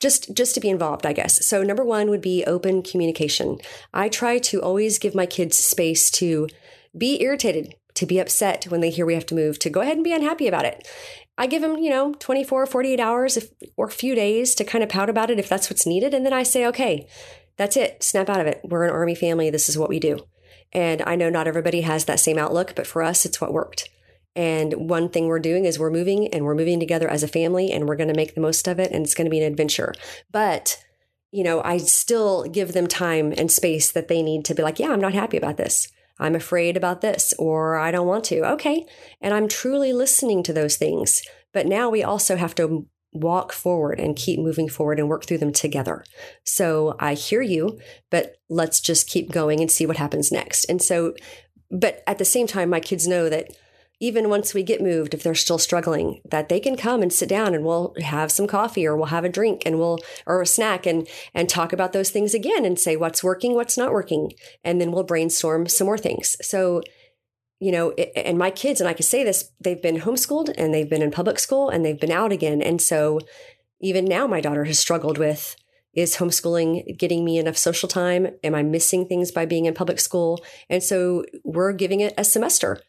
just 0.00 0.34
just 0.34 0.54
to 0.54 0.60
be 0.60 0.68
involved 0.68 1.06
i 1.06 1.12
guess 1.14 1.46
so 1.46 1.62
number 1.62 1.82
one 1.82 2.10
would 2.10 2.20
be 2.20 2.44
open 2.44 2.82
communication 2.82 3.56
i 3.94 4.10
try 4.10 4.38
to 4.38 4.60
always 4.60 4.98
give 4.98 5.14
my 5.14 5.24
kids 5.24 5.56
space 5.56 6.10
to 6.10 6.46
be 6.96 7.20
irritated 7.22 7.74
to 7.96 8.06
be 8.06 8.18
upset 8.18 8.64
when 8.64 8.80
they 8.80 8.90
hear 8.90 9.04
we 9.04 9.14
have 9.14 9.26
to 9.26 9.34
move 9.34 9.58
to 9.58 9.70
go 9.70 9.80
ahead 9.80 9.96
and 9.96 10.04
be 10.04 10.12
unhappy 10.12 10.46
about 10.46 10.64
it. 10.64 10.88
I 11.38 11.46
give 11.46 11.62
them 11.62 11.76
you 11.78 11.90
know 11.90 12.14
24 12.14 12.66
48 12.66 13.00
hours 13.00 13.36
if, 13.36 13.50
or 13.76 13.86
a 13.86 13.90
few 13.90 14.14
days 14.14 14.54
to 14.54 14.64
kind 14.64 14.82
of 14.82 14.90
pout 14.90 15.10
about 15.10 15.30
it 15.30 15.38
if 15.38 15.48
that's 15.48 15.68
what's 15.68 15.86
needed 15.86 16.14
and 16.14 16.24
then 16.24 16.32
i 16.32 16.42
say 16.42 16.66
okay 16.66 17.06
that's 17.58 17.76
it. 17.76 18.02
Snap 18.02 18.28
out 18.28 18.40
of 18.40 18.46
it. 18.46 18.60
We're 18.64 18.84
an 18.84 18.92
army 18.92 19.14
family. 19.14 19.48
This 19.48 19.70
is 19.70 19.78
what 19.78 19.88
we 19.88 19.98
do. 19.98 20.18
And 20.72 21.02
i 21.06 21.16
know 21.16 21.30
not 21.30 21.48
everybody 21.48 21.82
has 21.82 22.04
that 22.04 22.20
same 22.20 22.38
outlook 22.38 22.74
but 22.74 22.86
for 22.86 23.02
us 23.02 23.24
it's 23.24 23.40
what 23.40 23.52
worked. 23.52 23.88
And 24.34 24.74
one 24.74 25.08
thing 25.08 25.26
we're 25.26 25.38
doing 25.38 25.64
is 25.64 25.78
we're 25.78 25.90
moving 25.90 26.28
and 26.28 26.44
we're 26.44 26.54
moving 26.54 26.78
together 26.78 27.08
as 27.08 27.22
a 27.22 27.28
family 27.28 27.72
and 27.72 27.88
we're 27.88 27.96
going 27.96 28.12
to 28.12 28.14
make 28.14 28.34
the 28.34 28.42
most 28.42 28.68
of 28.68 28.78
it 28.78 28.92
and 28.92 29.02
it's 29.02 29.14
going 29.14 29.24
to 29.24 29.30
be 29.30 29.40
an 29.40 29.50
adventure. 29.50 29.94
But, 30.30 30.84
you 31.32 31.42
know, 31.42 31.62
I 31.62 31.78
still 31.78 32.44
give 32.44 32.74
them 32.74 32.86
time 32.86 33.32
and 33.38 33.50
space 33.50 33.90
that 33.92 34.08
they 34.08 34.22
need 34.22 34.44
to 34.44 34.54
be 34.54 34.62
like, 34.62 34.78
yeah, 34.78 34.90
I'm 34.90 35.00
not 35.00 35.14
happy 35.14 35.38
about 35.38 35.56
this. 35.56 35.90
I'm 36.18 36.34
afraid 36.34 36.76
about 36.76 37.00
this 37.00 37.32
or 37.38 37.76
I 37.76 37.90
don't 37.90 38.06
want 38.06 38.24
to. 38.26 38.52
Okay. 38.52 38.86
And 39.20 39.34
I'm 39.34 39.48
truly 39.48 39.92
listening 39.92 40.42
to 40.44 40.52
those 40.52 40.76
things. 40.76 41.22
But 41.52 41.66
now 41.66 41.90
we 41.90 42.02
also 42.02 42.36
have 42.36 42.54
to 42.56 42.86
walk 43.12 43.52
forward 43.52 43.98
and 43.98 44.16
keep 44.16 44.38
moving 44.38 44.68
forward 44.68 44.98
and 44.98 45.08
work 45.08 45.24
through 45.24 45.38
them 45.38 45.52
together. 45.52 46.04
So 46.44 46.96
I 46.98 47.14
hear 47.14 47.42
you, 47.42 47.78
but 48.10 48.36
let's 48.48 48.80
just 48.80 49.08
keep 49.08 49.32
going 49.32 49.60
and 49.60 49.70
see 49.70 49.86
what 49.86 49.96
happens 49.96 50.30
next. 50.30 50.64
And 50.66 50.82
so, 50.82 51.14
but 51.70 52.02
at 52.06 52.18
the 52.18 52.24
same 52.24 52.46
time, 52.46 52.70
my 52.70 52.80
kids 52.80 53.08
know 53.08 53.28
that 53.28 53.56
even 53.98 54.28
once 54.28 54.52
we 54.52 54.62
get 54.62 54.82
moved, 54.82 55.14
if 55.14 55.22
they're 55.22 55.34
still 55.34 55.58
struggling, 55.58 56.20
that 56.30 56.48
they 56.48 56.60
can 56.60 56.76
come 56.76 57.02
and 57.02 57.12
sit 57.12 57.28
down 57.28 57.54
and 57.54 57.64
we'll 57.64 57.94
have 58.02 58.30
some 58.30 58.46
coffee 58.46 58.86
or 58.86 58.94
we'll 58.94 59.06
have 59.06 59.24
a 59.24 59.28
drink 59.28 59.62
and 59.64 59.78
we'll 59.78 59.98
or 60.26 60.42
a 60.42 60.46
snack 60.46 60.84
and 60.84 61.08
and 61.34 61.48
talk 61.48 61.72
about 61.72 61.92
those 61.92 62.10
things 62.10 62.34
again 62.34 62.64
and 62.64 62.78
say 62.78 62.96
what's 62.96 63.24
working, 63.24 63.54
what's 63.54 63.78
not 63.78 63.92
working, 63.92 64.32
and 64.62 64.80
then 64.80 64.92
we'll 64.92 65.02
brainstorm 65.02 65.66
some 65.66 65.86
more 65.86 65.96
things. 65.96 66.36
So, 66.42 66.82
you 67.58 67.72
know, 67.72 67.90
it, 67.96 68.12
and 68.14 68.36
my 68.36 68.50
kids 68.50 68.80
and 68.80 68.88
I 68.88 68.92
can 68.92 69.04
say 69.04 69.24
this, 69.24 69.50
they've 69.60 69.80
been 69.80 70.00
homeschooled 70.00 70.52
and 70.58 70.74
they've 70.74 70.90
been 70.90 71.02
in 71.02 71.10
public 71.10 71.38
school 71.38 71.70
and 71.70 71.84
they've 71.84 72.00
been 72.00 72.12
out 72.12 72.32
again, 72.32 72.60
and 72.60 72.82
so 72.82 73.20
even 73.80 74.04
now 74.04 74.26
my 74.26 74.40
daughter 74.40 74.64
has 74.64 74.78
struggled 74.78 75.18
with 75.18 75.56
is 75.94 76.16
homeschooling 76.16 76.98
getting 76.98 77.24
me 77.24 77.38
enough 77.38 77.56
social 77.56 77.88
time? 77.88 78.28
Am 78.44 78.54
I 78.54 78.62
missing 78.62 79.06
things 79.06 79.32
by 79.32 79.46
being 79.46 79.64
in 79.64 79.72
public 79.72 79.98
school? 79.98 80.44
And 80.68 80.82
so 80.82 81.24
we're 81.42 81.72
giving 81.72 82.00
it 82.00 82.12
a 82.18 82.24
semester 82.24 82.82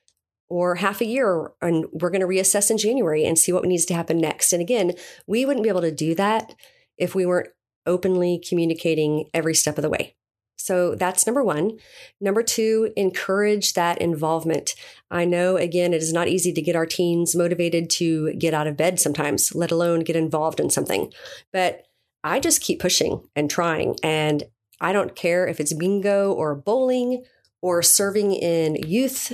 or 0.49 0.75
half 0.75 1.01
a 1.01 1.05
year 1.05 1.51
and 1.61 1.85
we're 1.91 2.09
going 2.09 2.21
to 2.21 2.27
reassess 2.27 2.71
in 2.71 2.77
January 2.77 3.25
and 3.25 3.37
see 3.37 3.51
what 3.51 3.65
needs 3.65 3.85
to 3.85 3.93
happen 3.93 4.17
next. 4.17 4.53
And 4.53 4.61
again, 4.61 4.93
we 5.25 5.45
wouldn't 5.45 5.63
be 5.63 5.69
able 5.69 5.81
to 5.81 5.91
do 5.91 6.15
that 6.15 6.53
if 6.97 7.13
we 7.13 7.25
weren't 7.25 7.49
openly 7.85 8.41
communicating 8.47 9.29
every 9.33 9.55
step 9.55 9.77
of 9.77 9.81
the 9.81 9.89
way. 9.89 10.15
So 10.57 10.95
that's 10.95 11.25
number 11.25 11.43
one. 11.43 11.77
Number 12.19 12.43
two, 12.43 12.91
encourage 12.97 13.73
that 13.73 13.99
involvement. 13.99 14.71
I 15.09 15.23
know, 15.23 15.55
again, 15.55 15.93
it 15.93 16.01
is 16.01 16.11
not 16.11 16.27
easy 16.27 16.51
to 16.51 16.61
get 16.61 16.75
our 16.75 16.85
teens 16.85 17.35
motivated 17.35 17.89
to 17.91 18.33
get 18.33 18.53
out 18.53 18.67
of 18.67 18.75
bed 18.75 18.99
sometimes, 18.99 19.53
let 19.55 19.71
alone 19.71 20.01
get 20.01 20.15
involved 20.15 20.59
in 20.59 20.69
something. 20.69 21.13
But 21.53 21.85
I 22.23 22.39
just 22.39 22.61
keep 22.61 22.79
pushing 22.79 23.21
and 23.35 23.49
trying. 23.49 23.95
And 24.03 24.43
I 24.81 24.93
don't 24.93 25.15
care 25.15 25.47
if 25.47 25.59
it's 25.59 25.73
bingo 25.73 26.33
or 26.33 26.55
bowling 26.55 27.23
or 27.61 27.81
serving 27.81 28.33
in 28.33 28.75
youth, 28.75 29.33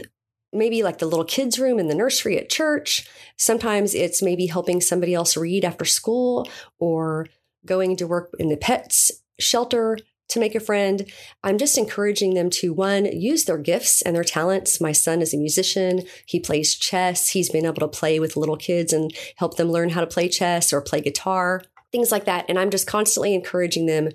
maybe 0.54 0.84
like 0.84 1.00
the 1.00 1.06
little 1.06 1.26
kids' 1.26 1.60
room 1.60 1.80
in 1.80 1.88
the 1.88 1.96
nursery 1.96 2.38
at 2.38 2.50
church. 2.50 3.08
Sometimes 3.38 3.94
it's 3.96 4.22
maybe 4.22 4.48
helping 4.48 4.82
somebody 4.82 5.14
else 5.14 5.36
read 5.36 5.66
after 5.66 5.86
school 5.86 6.48
or 6.80 7.28
going 7.66 7.96
to 7.98 8.08
work 8.08 8.34
in 8.40 8.50
the 8.50 8.58
pets 8.58 9.12
shelter 9.40 9.98
to 10.30 10.40
make 10.40 10.56
a 10.56 10.60
friend. 10.60 11.12
I'm 11.44 11.58
just 11.58 11.78
encouraging 11.78 12.34
them 12.34 12.50
to 12.52 12.74
one, 12.74 13.06
use 13.06 13.46
their 13.46 13.58
gifts 13.58 14.02
and 14.02 14.16
their 14.16 14.24
talents. 14.24 14.82
My 14.82 14.92
son 14.92 15.22
is 15.22 15.34
a 15.34 15.38
musician. 15.38 16.04
He 16.26 16.40
plays 16.40 16.76
chess. 16.76 17.30
He's 17.30 17.50
been 17.50 17.66
able 17.66 17.82
to 17.82 17.88
play 17.88 18.20
with 18.20 18.38
little 18.38 18.58
kids 18.58 18.94
and 18.94 19.14
help 19.38 19.58
them 19.58 19.72
learn 19.72 19.90
how 19.90 20.02
to 20.02 20.08
play 20.08 20.30
chess 20.30 20.74
or 20.74 20.82
play 20.82 21.02
guitar, 21.02 21.62
things 21.92 22.12
like 22.12 22.26
that. 22.26 22.46
And 22.50 22.58
I'm 22.58 22.70
just 22.70 22.88
constantly 22.88 23.34
encouraging 23.34 23.86
them 23.86 24.10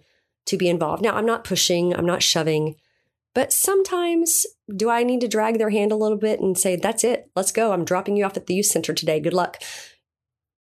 to 0.47 0.57
be 0.57 0.69
involved. 0.69 1.03
Now, 1.03 1.15
I'm 1.15 1.27
not 1.27 1.45
pushing, 1.45 1.95
I'm 1.95 2.07
not 2.07 2.23
shoving, 2.23 2.77
but 3.35 3.53
sometimes 3.53 4.47
do 4.75 4.91
I 4.91 5.03
need 5.03 5.21
to 5.21 5.29
drag 5.29 5.59
their 5.59 5.71
hand 5.71 5.93
a 5.93 5.97
little 5.97 6.19
bit 6.19 6.41
and 6.41 6.59
say, 6.59 6.77
that's 6.77 7.05
it, 7.05 7.31
let's 7.37 7.53
go. 7.53 7.73
I'm 7.73 7.85
dropping 7.85 8.17
you 8.17 8.25
off 8.25 8.37
at 8.37 8.47
the 8.47 8.55
youth 8.55 8.67
center 8.67 8.93
today. 8.93 9.21
Good 9.21 9.35
luck. 9.35 9.63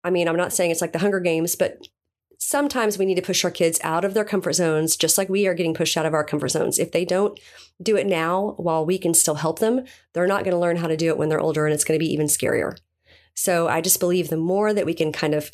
I 0.03 0.09
mean, 0.09 0.27
I'm 0.27 0.37
not 0.37 0.53
saying 0.53 0.71
it's 0.71 0.81
like 0.81 0.93
the 0.93 0.99
Hunger 0.99 1.19
Games, 1.19 1.55
but 1.55 1.79
sometimes 2.37 2.97
we 2.97 3.05
need 3.05 3.15
to 3.15 3.21
push 3.21 3.43
our 3.43 3.51
kids 3.51 3.79
out 3.83 4.05
of 4.05 4.13
their 4.13 4.23
comfort 4.23 4.53
zones, 4.53 4.95
just 4.95 5.17
like 5.17 5.27
we 5.27 5.47
are 5.47 5.53
getting 5.53 5.73
pushed 5.73 5.97
out 5.97 6.05
of 6.05 6.13
our 6.13 6.23
comfort 6.23 6.49
zones. 6.49 6.79
If 6.79 6.91
they 6.91 7.03
don't 7.03 7.37
do 7.81 7.97
it 7.97 8.07
now 8.07 8.53
while 8.57 8.85
we 8.85 8.97
can 8.97 9.13
still 9.13 9.35
help 9.35 9.59
them, 9.59 9.83
they're 10.13 10.27
not 10.27 10.43
going 10.43 10.53
to 10.53 10.59
learn 10.59 10.77
how 10.77 10.87
to 10.87 10.97
do 10.97 11.07
it 11.07 11.17
when 11.17 11.29
they're 11.29 11.39
older 11.39 11.65
and 11.65 11.73
it's 11.73 11.83
going 11.83 11.99
to 11.99 12.03
be 12.03 12.11
even 12.11 12.27
scarier. 12.27 12.77
So 13.33 13.67
I 13.67 13.81
just 13.81 13.99
believe 13.99 14.29
the 14.29 14.37
more 14.37 14.73
that 14.73 14.85
we 14.85 14.93
can 14.93 15.11
kind 15.11 15.35
of 15.35 15.51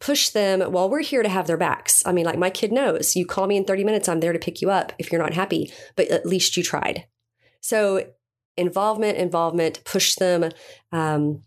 push 0.00 0.30
them 0.30 0.60
while 0.60 0.88
we're 0.88 1.00
here 1.00 1.22
to 1.22 1.28
have 1.28 1.46
their 1.46 1.56
backs. 1.56 2.02
I 2.06 2.12
mean, 2.12 2.24
like 2.24 2.38
my 2.38 2.50
kid 2.50 2.72
knows 2.72 3.16
you 3.16 3.26
call 3.26 3.46
me 3.46 3.56
in 3.56 3.64
30 3.64 3.84
minutes, 3.84 4.08
I'm 4.08 4.20
there 4.20 4.32
to 4.32 4.38
pick 4.38 4.60
you 4.60 4.70
up 4.70 4.92
if 4.98 5.10
you're 5.10 5.22
not 5.22 5.34
happy, 5.34 5.72
but 5.96 6.08
at 6.08 6.26
least 6.26 6.56
you 6.56 6.62
tried. 6.62 7.06
So 7.60 8.06
involvement, 8.56 9.18
involvement, 9.18 9.84
push 9.84 10.14
them. 10.14 10.50
Um, 10.90 11.42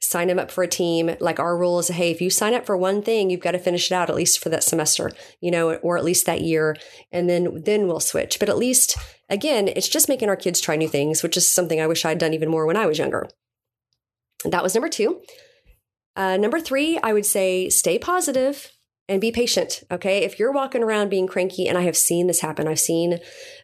sign 0.00 0.28
them 0.28 0.38
up 0.38 0.50
for 0.50 0.62
a 0.62 0.68
team. 0.68 1.16
Like 1.20 1.40
our 1.40 1.56
rule 1.56 1.78
is, 1.78 1.88
hey, 1.88 2.10
if 2.10 2.20
you 2.20 2.30
sign 2.30 2.54
up 2.54 2.64
for 2.64 2.76
one 2.76 3.02
thing, 3.02 3.30
you've 3.30 3.40
got 3.40 3.52
to 3.52 3.58
finish 3.58 3.90
it 3.90 3.94
out 3.94 4.08
at 4.08 4.16
least 4.16 4.38
for 4.38 4.48
that 4.48 4.62
semester, 4.62 5.10
you 5.40 5.50
know, 5.50 5.74
or 5.76 5.98
at 5.98 6.04
least 6.04 6.26
that 6.26 6.40
year, 6.40 6.76
and 7.10 7.28
then 7.28 7.62
then 7.64 7.86
we'll 7.86 8.00
switch. 8.00 8.38
But 8.38 8.48
at 8.48 8.58
least, 8.58 8.96
again, 9.28 9.68
it's 9.68 9.88
just 9.88 10.08
making 10.08 10.28
our 10.28 10.36
kids 10.36 10.60
try 10.60 10.76
new 10.76 10.88
things, 10.88 11.22
which 11.22 11.36
is 11.36 11.52
something 11.52 11.80
I 11.80 11.86
wish 11.86 12.04
I'd 12.04 12.18
done 12.18 12.34
even 12.34 12.48
more 12.48 12.66
when 12.66 12.76
I 12.76 12.86
was 12.86 12.98
younger. 12.98 13.28
That 14.44 14.62
was 14.62 14.74
number 14.74 14.88
two. 14.88 15.20
Uh, 16.18 16.36
number 16.36 16.58
three, 16.58 16.98
I 17.00 17.12
would 17.12 17.24
say 17.24 17.68
stay 17.68 17.96
positive 17.96 18.72
and 19.08 19.20
be 19.20 19.30
patient. 19.30 19.84
Okay, 19.88 20.24
if 20.24 20.36
you're 20.36 20.50
walking 20.50 20.82
around 20.82 21.10
being 21.10 21.28
cranky, 21.28 21.68
and 21.68 21.78
I 21.78 21.82
have 21.82 21.96
seen 21.96 22.26
this 22.26 22.40
happen, 22.40 22.66
I've 22.66 22.80
seen 22.80 23.20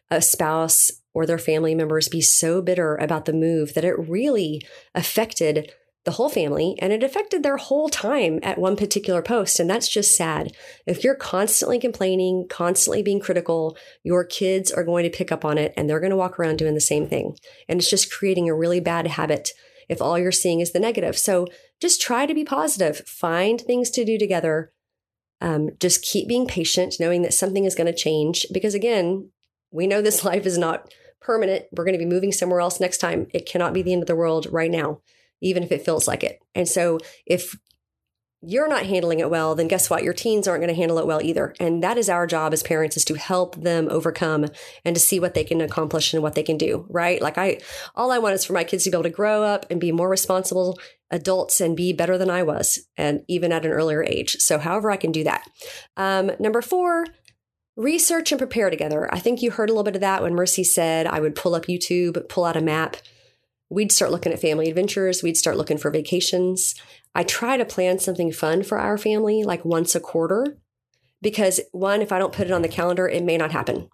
a 0.09 0.21
spouse 0.21 0.89
or 1.13 1.25
their 1.25 1.37
family 1.37 1.75
members 1.75 2.07
be 2.07 2.21
so 2.21 2.61
bitter 2.61 2.95
about 2.95 3.25
the 3.25 3.33
move 3.33 3.73
that 3.73 3.83
it 3.83 3.99
really 3.99 4.61
affected 4.95 5.73
the 6.05 6.11
whole 6.11 6.29
family 6.29 6.77
and 6.79 6.93
it 6.93 7.03
affected 7.03 7.43
their 7.43 7.57
whole 7.57 7.89
time 7.89 8.39
at 8.41 8.57
one 8.57 8.77
particular 8.77 9.21
post. 9.21 9.59
And 9.59 9.69
that's 9.69 9.89
just 9.89 10.15
sad. 10.15 10.53
If 10.85 11.03
you're 11.03 11.15
constantly 11.15 11.77
complaining, 11.77 12.45
constantly 12.49 13.03
being 13.03 13.19
critical, 13.19 13.75
your 14.03 14.23
kids 14.23 14.71
are 14.71 14.83
going 14.83 15.03
to 15.03 15.09
pick 15.17 15.31
up 15.31 15.43
on 15.43 15.57
it 15.57 15.73
and 15.75 15.89
they're 15.89 15.99
going 15.99 16.11
to 16.11 16.15
walk 16.15 16.39
around 16.39 16.57
doing 16.57 16.75
the 16.75 16.79
same 16.79 17.07
thing. 17.07 17.35
And 17.67 17.81
it's 17.81 17.89
just 17.89 18.13
creating 18.13 18.47
a 18.47 18.55
really 18.55 18.79
bad 18.79 19.07
habit 19.07 19.49
if 19.89 20.01
all 20.01 20.17
you're 20.17 20.31
seeing 20.31 20.61
is 20.61 20.71
the 20.71 20.79
negative. 20.79 21.17
So 21.17 21.47
just 21.81 22.01
try 22.01 22.25
to 22.25 22.33
be 22.33 22.45
positive, 22.45 22.97
find 23.07 23.59
things 23.61 23.89
to 23.91 24.05
do 24.05 24.17
together. 24.17 24.71
Um, 25.41 25.71
just 25.79 26.01
keep 26.01 26.27
being 26.27 26.47
patient, 26.47 26.95
knowing 26.99 27.21
that 27.23 27.33
something 27.33 27.65
is 27.65 27.75
going 27.75 27.91
to 27.91 27.93
change. 27.93 28.45
Because 28.51 28.73
again, 28.73 29.29
we 29.71 29.85
know 29.85 30.01
this 30.01 30.23
life 30.25 30.45
is 30.45 30.57
not 30.57 30.93
permanent. 31.21 31.65
We're 31.71 31.85
going 31.85 31.97
to 31.97 32.03
be 32.03 32.05
moving 32.05 32.31
somewhere 32.31 32.61
else 32.61 32.79
next 32.79 32.99
time. 32.99 33.27
It 33.33 33.45
cannot 33.45 33.73
be 33.73 33.81
the 33.81 33.93
end 33.93 34.03
of 34.03 34.07
the 34.07 34.15
world 34.15 34.47
right 34.51 34.71
now 34.71 35.01
even 35.41 35.63
if 35.63 35.71
it 35.71 35.85
feels 35.85 36.07
like 36.07 36.23
it. 36.23 36.39
And 36.53 36.67
so 36.67 36.99
if 37.25 37.55
you're 38.47 38.67
not 38.67 38.85
handling 38.85 39.19
it 39.19 39.29
well, 39.29 39.55
then 39.55 39.67
guess 39.67 39.89
what? 39.89 40.03
Your 40.03 40.13
teens 40.13 40.47
aren't 40.47 40.61
going 40.61 40.73
to 40.73 40.79
handle 40.79 40.99
it 40.99 41.07
well 41.07 41.21
either. 41.21 41.53
And 41.59 41.83
that 41.83 41.97
is 41.97 42.09
our 42.09 42.27
job 42.27 42.53
as 42.53 42.63
parents 42.63 42.97
is 42.97 43.05
to 43.05 43.15
help 43.15 43.55
them 43.55 43.87
overcome 43.89 44.47
and 44.83 44.95
to 44.95 44.99
see 44.99 45.19
what 45.19 45.33
they 45.33 45.43
can 45.43 45.61
accomplish 45.61 46.13
and 46.13 46.21
what 46.21 46.35
they 46.35 46.43
can 46.43 46.57
do, 46.57 46.85
right? 46.89 47.21
Like 47.21 47.37
I, 47.37 47.59
all 47.95 48.11
I 48.11 48.19
want 48.19 48.35
is 48.35 48.45
for 48.45 48.53
my 48.53 48.63
kids 48.63 48.83
to 48.83 48.91
be 48.91 48.95
able 48.95 49.03
to 49.03 49.09
grow 49.09 49.43
up 49.43 49.65
and 49.69 49.79
be 49.79 49.91
more 49.91 50.09
responsible 50.09 50.79
adults 51.11 51.61
and 51.61 51.77
be 51.77 51.93
better 51.93 52.17
than 52.17 52.29
I 52.29 52.43
was, 52.43 52.79
and 52.97 53.23
even 53.27 53.51
at 53.51 53.65
an 53.65 53.71
earlier 53.71 54.03
age. 54.03 54.37
So 54.37 54.57
however 54.57 54.89
I 54.91 54.97
can 54.97 55.11
do 55.11 55.23
that. 55.23 55.47
Um, 55.95 56.31
number 56.39 56.61
four, 56.61 57.05
research 57.75 58.31
and 58.31 58.39
prepare 58.39 58.69
together. 58.69 59.13
I 59.13 59.19
think 59.19 59.41
you 59.41 59.51
heard 59.51 59.69
a 59.69 59.73
little 59.73 59.83
bit 59.83 59.95
of 59.95 60.01
that 60.01 60.23
when 60.23 60.33
Mercy 60.33 60.63
said 60.63 61.07
I 61.07 61.19
would 61.19 61.35
pull 61.35 61.55
up 61.55 61.65
YouTube, 61.65 62.27
pull 62.29 62.45
out 62.45 62.57
a 62.57 62.61
map 62.61 62.97
we'd 63.69 63.91
start 63.91 64.11
looking 64.11 64.31
at 64.31 64.39
family 64.39 64.69
adventures, 64.69 65.23
we'd 65.23 65.37
start 65.37 65.57
looking 65.57 65.77
for 65.77 65.91
vacations. 65.91 66.75
I 67.13 67.23
try 67.23 67.57
to 67.57 67.65
plan 67.65 67.99
something 67.99 68.31
fun 68.31 68.63
for 68.63 68.77
our 68.77 68.97
family 68.97 69.43
like 69.43 69.63
once 69.65 69.95
a 69.95 69.99
quarter 69.99 70.57
because 71.21 71.59
one, 71.71 72.01
if 72.01 72.11
I 72.11 72.19
don't 72.19 72.33
put 72.33 72.47
it 72.47 72.53
on 72.53 72.61
the 72.61 72.67
calendar, 72.67 73.07
it 73.07 73.23
may 73.23 73.37
not 73.37 73.51
happen. 73.51 73.89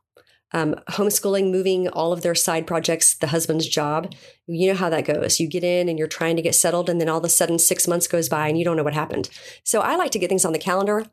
Um, 0.53 0.75
homeschooling, 0.89 1.49
moving 1.49 1.87
all 1.87 2.11
of 2.11 2.23
their 2.23 2.35
side 2.35 2.67
projects, 2.67 3.15
the 3.15 3.27
husband's 3.27 3.67
job, 3.67 4.13
you 4.47 4.67
know 4.67 4.77
how 4.77 4.89
that 4.89 5.05
goes. 5.05 5.39
You 5.39 5.47
get 5.47 5.63
in 5.63 5.87
and 5.87 5.97
you're 5.97 6.09
trying 6.09 6.35
to 6.35 6.41
get 6.41 6.55
settled, 6.55 6.89
and 6.89 6.99
then 6.99 7.07
all 7.07 7.19
of 7.19 7.23
a 7.23 7.29
sudden, 7.29 7.57
six 7.57 7.87
months 7.87 8.07
goes 8.07 8.27
by 8.27 8.49
and 8.49 8.57
you 8.57 8.65
don't 8.65 8.75
know 8.75 8.83
what 8.83 8.93
happened. 8.93 9.29
So 9.63 9.79
I 9.79 9.95
like 9.95 10.11
to 10.11 10.19
get 10.19 10.27
things 10.27 10.43
on 10.43 10.51
the 10.51 10.59
calendar. 10.59 11.05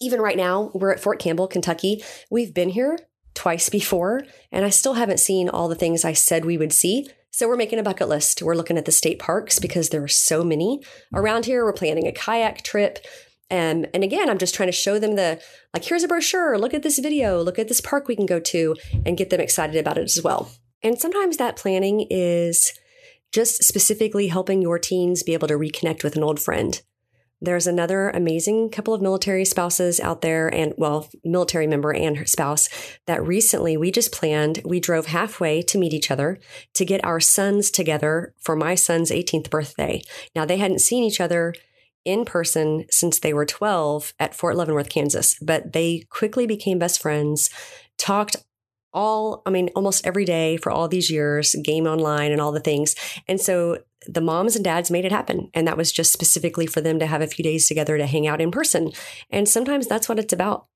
Even 0.00 0.20
right 0.20 0.36
now, 0.36 0.70
we're 0.72 0.92
at 0.92 1.00
Fort 1.00 1.18
Campbell, 1.18 1.48
Kentucky. 1.48 2.04
We've 2.30 2.54
been 2.54 2.68
here 2.68 2.96
twice 3.34 3.68
before, 3.68 4.22
and 4.52 4.64
I 4.64 4.70
still 4.70 4.94
haven't 4.94 5.18
seen 5.18 5.48
all 5.48 5.68
the 5.68 5.74
things 5.74 6.04
I 6.04 6.12
said 6.12 6.44
we 6.44 6.58
would 6.58 6.72
see. 6.72 7.08
So 7.30 7.48
we're 7.48 7.56
making 7.56 7.78
a 7.78 7.84
bucket 7.84 8.08
list. 8.08 8.42
We're 8.42 8.56
looking 8.56 8.76
at 8.76 8.84
the 8.84 8.92
state 8.92 9.18
parks 9.18 9.58
because 9.58 9.88
there 9.88 10.02
are 10.02 10.08
so 10.08 10.42
many 10.44 10.82
around 11.14 11.46
here. 11.46 11.64
We're 11.64 11.72
planning 11.72 12.06
a 12.06 12.12
kayak 12.12 12.62
trip. 12.62 12.98
Um, 13.50 13.86
and 13.94 14.04
again, 14.04 14.28
I'm 14.28 14.38
just 14.38 14.54
trying 14.54 14.68
to 14.68 14.72
show 14.72 14.98
them 14.98 15.16
the 15.16 15.40
like, 15.74 15.84
here's 15.84 16.02
a 16.04 16.08
brochure, 16.08 16.58
look 16.58 16.74
at 16.74 16.82
this 16.82 16.98
video, 16.98 17.42
look 17.42 17.58
at 17.58 17.68
this 17.68 17.80
park 17.80 18.06
we 18.06 18.16
can 18.16 18.26
go 18.26 18.38
to, 18.40 18.76
and 19.04 19.16
get 19.16 19.30
them 19.30 19.40
excited 19.40 19.76
about 19.76 19.98
it 19.98 20.04
as 20.04 20.22
well. 20.22 20.50
And 20.82 20.98
sometimes 20.98 21.36
that 21.36 21.56
planning 21.56 22.06
is 22.10 22.72
just 23.32 23.62
specifically 23.64 24.28
helping 24.28 24.62
your 24.62 24.78
teens 24.78 25.22
be 25.22 25.34
able 25.34 25.48
to 25.48 25.54
reconnect 25.54 26.02
with 26.02 26.16
an 26.16 26.24
old 26.24 26.40
friend. 26.40 26.80
There's 27.42 27.66
another 27.66 28.10
amazing 28.10 28.68
couple 28.70 28.92
of 28.92 29.00
military 29.00 29.44
spouses 29.46 29.98
out 29.98 30.20
there, 30.20 30.48
and 30.48 30.74
well, 30.76 31.08
military 31.24 31.66
member 31.66 31.92
and 31.92 32.18
her 32.18 32.26
spouse 32.26 32.68
that 33.06 33.26
recently 33.26 33.76
we 33.76 33.90
just 33.90 34.12
planned. 34.12 34.60
We 34.64 34.78
drove 34.78 35.06
halfway 35.06 35.62
to 35.62 35.78
meet 35.78 35.94
each 35.94 36.10
other 36.10 36.38
to 36.74 36.84
get 36.84 37.04
our 37.04 37.20
sons 37.20 37.70
together 37.70 38.34
for 38.38 38.56
my 38.56 38.74
son's 38.74 39.10
18th 39.10 39.48
birthday. 39.48 40.02
Now, 40.36 40.44
they 40.44 40.58
hadn't 40.58 40.80
seen 40.80 41.02
each 41.02 41.20
other 41.20 41.54
in 42.04 42.24
person 42.24 42.84
since 42.90 43.18
they 43.18 43.32
were 43.32 43.46
12 43.46 44.14
at 44.18 44.34
Fort 44.34 44.56
Leavenworth, 44.56 44.88
Kansas, 44.88 45.36
but 45.40 45.72
they 45.72 46.04
quickly 46.10 46.46
became 46.46 46.78
best 46.78 47.00
friends, 47.00 47.50
talked 47.98 48.36
all, 48.92 49.42
I 49.46 49.50
mean, 49.50 49.70
almost 49.76 50.06
every 50.06 50.24
day 50.24 50.56
for 50.56 50.70
all 50.70 50.88
these 50.88 51.10
years, 51.10 51.54
game 51.62 51.86
online 51.86 52.32
and 52.32 52.40
all 52.40 52.52
the 52.52 52.60
things. 52.60 52.94
And 53.28 53.40
so 53.40 53.78
the 54.06 54.20
moms 54.20 54.56
and 54.56 54.64
dads 54.64 54.90
made 54.90 55.04
it 55.04 55.12
happen. 55.12 55.50
And 55.54 55.66
that 55.68 55.76
was 55.76 55.92
just 55.92 56.12
specifically 56.12 56.66
for 56.66 56.80
them 56.80 56.98
to 56.98 57.06
have 57.06 57.20
a 57.20 57.26
few 57.26 57.42
days 57.42 57.68
together 57.68 57.98
to 57.98 58.06
hang 58.06 58.26
out 58.26 58.40
in 58.40 58.50
person. 58.50 58.92
And 59.30 59.48
sometimes 59.48 59.86
that's 59.86 60.08
what 60.08 60.18
it's 60.18 60.32
about. 60.32 60.66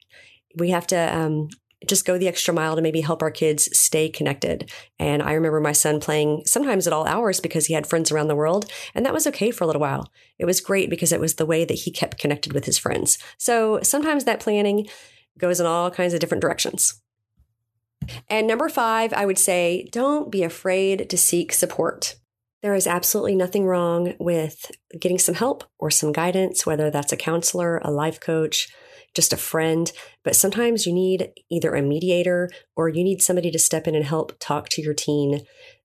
We 0.57 0.70
have 0.70 0.87
to 0.88 1.16
um, 1.16 1.48
just 1.87 2.05
go 2.05 2.18
the 2.18 2.29
extra 2.29 2.55
mile 2.55 2.77
to 2.77 2.83
maybe 2.83 3.00
help 3.00 3.22
our 3.22 3.31
kids 3.31 3.68
stay 3.77 4.09
connected. 4.09 4.70
And 4.98 5.22
I 5.22 5.33
remember 5.33 5.61
my 5.61 5.72
son 5.72 6.00
playing 6.00 6.42
sometimes 6.46 6.87
at 6.87 6.92
all 6.92 7.07
hours 7.07 7.40
because 7.40 7.66
he 7.66 7.74
had 7.74 7.87
friends 7.87 8.12
around 8.12 8.29
the 8.29 8.37
world. 8.37 8.70
And 8.94 9.05
that 9.05 9.14
was 9.14 9.27
okay 9.29 9.50
for 9.50 9.64
a 9.64 9.66
little 9.66 9.81
while. 9.81 10.11
It 10.38 10.44
was 10.44 10.61
great 10.61 10.90
because 10.90 11.12
it 11.12 11.20
was 11.20 11.35
the 11.35 11.46
way 11.46 11.64
that 11.64 11.74
he 11.74 11.90
kept 11.90 12.18
connected 12.18 12.53
with 12.53 12.64
his 12.64 12.79
friends. 12.79 13.18
So 13.38 13.81
sometimes 13.83 14.24
that 14.24 14.40
planning 14.40 14.88
goes 15.38 15.61
in 15.61 15.66
all 15.66 15.90
kinds 15.90 16.14
of 16.14 16.20
different 16.20 16.42
directions. 16.42 17.00
And 18.28 18.46
number 18.46 18.68
five, 18.68 19.12
I 19.12 19.26
would 19.26 19.38
say 19.38 19.88
don't 19.92 20.30
be 20.30 20.42
afraid 20.42 21.08
to 21.10 21.16
seek 21.16 21.52
support. 21.52 22.16
There 22.62 22.74
is 22.74 22.86
absolutely 22.86 23.36
nothing 23.36 23.66
wrong 23.66 24.14
with 24.18 24.70
getting 24.98 25.18
some 25.18 25.34
help 25.34 25.64
or 25.78 25.90
some 25.90 26.12
guidance, 26.12 26.64
whether 26.64 26.90
that's 26.90 27.12
a 27.12 27.16
counselor, 27.16 27.78
a 27.78 27.90
life 27.90 28.20
coach, 28.20 28.68
just 29.14 29.32
a 29.32 29.36
friend. 29.36 29.92
But 30.22 30.34
sometimes 30.34 30.86
you 30.86 30.92
need 30.92 31.30
either 31.50 31.74
a 31.74 31.82
mediator 31.82 32.50
or 32.74 32.88
you 32.88 33.04
need 33.04 33.22
somebody 33.22 33.50
to 33.50 33.58
step 33.58 33.86
in 33.86 33.94
and 33.94 34.04
help 34.04 34.32
talk 34.40 34.68
to 34.70 34.82
your 34.82 34.94
teen 34.94 35.42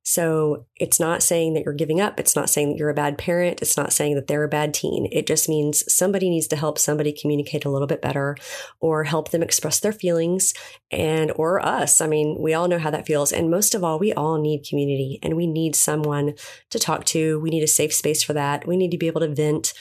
So 0.09 0.65
it's 0.75 0.99
not 0.99 1.21
saying 1.21 1.53
that 1.53 1.65
you're 1.65 1.73
giving 1.75 2.01
up. 2.01 2.19
It's 2.19 2.35
not 2.35 2.49
saying 2.49 2.69
that 2.69 2.79
you're 2.79 2.89
a 2.89 2.95
bad 2.95 3.19
parent. 3.19 3.61
It's 3.61 3.77
not 3.77 3.93
saying 3.93 4.15
that 4.15 4.25
they're 4.25 4.43
a 4.43 4.49
bad 4.49 4.73
teen. 4.73 5.07
It 5.11 5.27
just 5.27 5.47
means 5.47 5.83
somebody 5.93 6.31
needs 6.31 6.47
to 6.47 6.55
help 6.55 6.79
somebody 6.79 7.13
communicate 7.13 7.63
a 7.63 7.69
little 7.69 7.85
bit 7.85 8.01
better 8.01 8.35
or 8.79 9.03
help 9.03 9.29
them 9.29 9.43
express 9.43 9.79
their 9.79 9.91
feelings 9.91 10.55
and 10.89 11.31
or 11.35 11.63
us. 11.63 12.01
I 12.01 12.07
mean, 12.07 12.37
we 12.39 12.55
all 12.55 12.67
know 12.67 12.79
how 12.79 12.89
that 12.89 13.05
feels. 13.05 13.31
And 13.31 13.51
most 13.51 13.75
of 13.75 13.83
all, 13.83 13.99
we 13.99 14.11
all 14.11 14.41
need 14.41 14.65
community 14.67 15.19
and 15.21 15.35
we 15.35 15.45
need 15.45 15.75
someone 15.75 16.33
to 16.71 16.79
talk 16.79 17.05
to. 17.05 17.39
We 17.39 17.51
need 17.51 17.61
a 17.61 17.67
safe 17.67 17.93
space 17.93 18.23
for 18.23 18.33
that. 18.33 18.65
We 18.67 18.77
need 18.77 18.89
to 18.89 18.97
be 18.97 19.05
able 19.05 19.21
to 19.21 19.31
vent. 19.31 19.75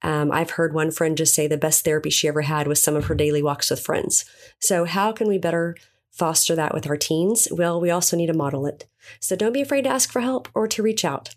Um, 0.00 0.32
I've 0.32 0.52
heard 0.52 0.72
one 0.72 0.92
friend 0.92 1.14
just 1.14 1.34
say 1.34 1.46
the 1.46 1.58
best 1.58 1.84
therapy 1.84 2.08
she 2.08 2.26
ever 2.26 2.40
had 2.40 2.68
was 2.68 2.82
some 2.82 2.96
of 2.96 3.04
her 3.04 3.14
daily 3.14 3.42
walks 3.42 3.68
with 3.68 3.84
friends. 3.84 4.24
So 4.60 4.86
how 4.86 5.12
can 5.12 5.28
we 5.28 5.36
better 5.36 5.76
foster 6.10 6.56
that 6.56 6.72
with 6.72 6.86
our 6.86 6.96
teens? 6.96 7.48
Well, 7.50 7.78
we 7.82 7.90
also 7.90 8.16
need 8.16 8.28
to 8.28 8.32
model 8.32 8.66
it. 8.66 8.86
So 9.20 9.36
don't 9.36 9.52
be 9.52 9.62
afraid 9.62 9.82
to 9.82 9.90
ask 9.90 10.10
for 10.10 10.20
help 10.20 10.48
or 10.54 10.66
to 10.68 10.82
reach 10.82 11.04
out. 11.04 11.34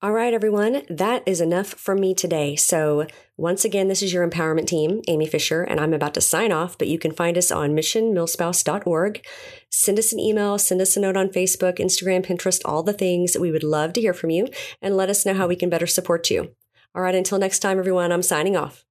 All 0.00 0.12
right, 0.12 0.32
everyone, 0.32 0.82
that 0.88 1.24
is 1.26 1.40
enough 1.40 1.70
from 1.70 1.98
me 1.98 2.14
today. 2.14 2.54
So, 2.54 3.08
once 3.36 3.64
again, 3.64 3.88
this 3.88 4.00
is 4.00 4.12
your 4.12 4.28
empowerment 4.28 4.68
team, 4.68 5.02
Amie 5.08 5.26
Fisher, 5.26 5.64
and 5.64 5.80
I'm 5.80 5.92
about 5.92 6.14
to 6.14 6.20
sign 6.20 6.52
off, 6.52 6.78
but 6.78 6.86
you 6.86 7.00
can 7.00 7.10
find 7.10 7.36
us 7.36 7.50
on 7.50 7.74
missionmilspouse.org. 7.74 9.26
Send 9.72 9.98
us 9.98 10.12
an 10.12 10.20
email, 10.20 10.56
send 10.56 10.80
us 10.80 10.96
a 10.96 11.00
note 11.00 11.16
on 11.16 11.30
Facebook, 11.30 11.78
Instagram, 11.78 12.24
Pinterest, 12.24 12.60
all 12.64 12.84
the 12.84 12.92
things. 12.92 13.36
We 13.36 13.50
would 13.50 13.64
love 13.64 13.92
to 13.94 14.00
hear 14.00 14.14
from 14.14 14.30
you 14.30 14.46
and 14.80 14.96
let 14.96 15.10
us 15.10 15.26
know 15.26 15.34
how 15.34 15.48
we 15.48 15.56
can 15.56 15.68
better 15.68 15.88
support 15.88 16.30
you. 16.30 16.54
All 16.94 17.02
right, 17.02 17.14
until 17.16 17.38
next 17.40 17.58
time, 17.58 17.80
everyone, 17.80 18.12
I'm 18.12 18.22
signing 18.22 18.56
off. 18.56 18.84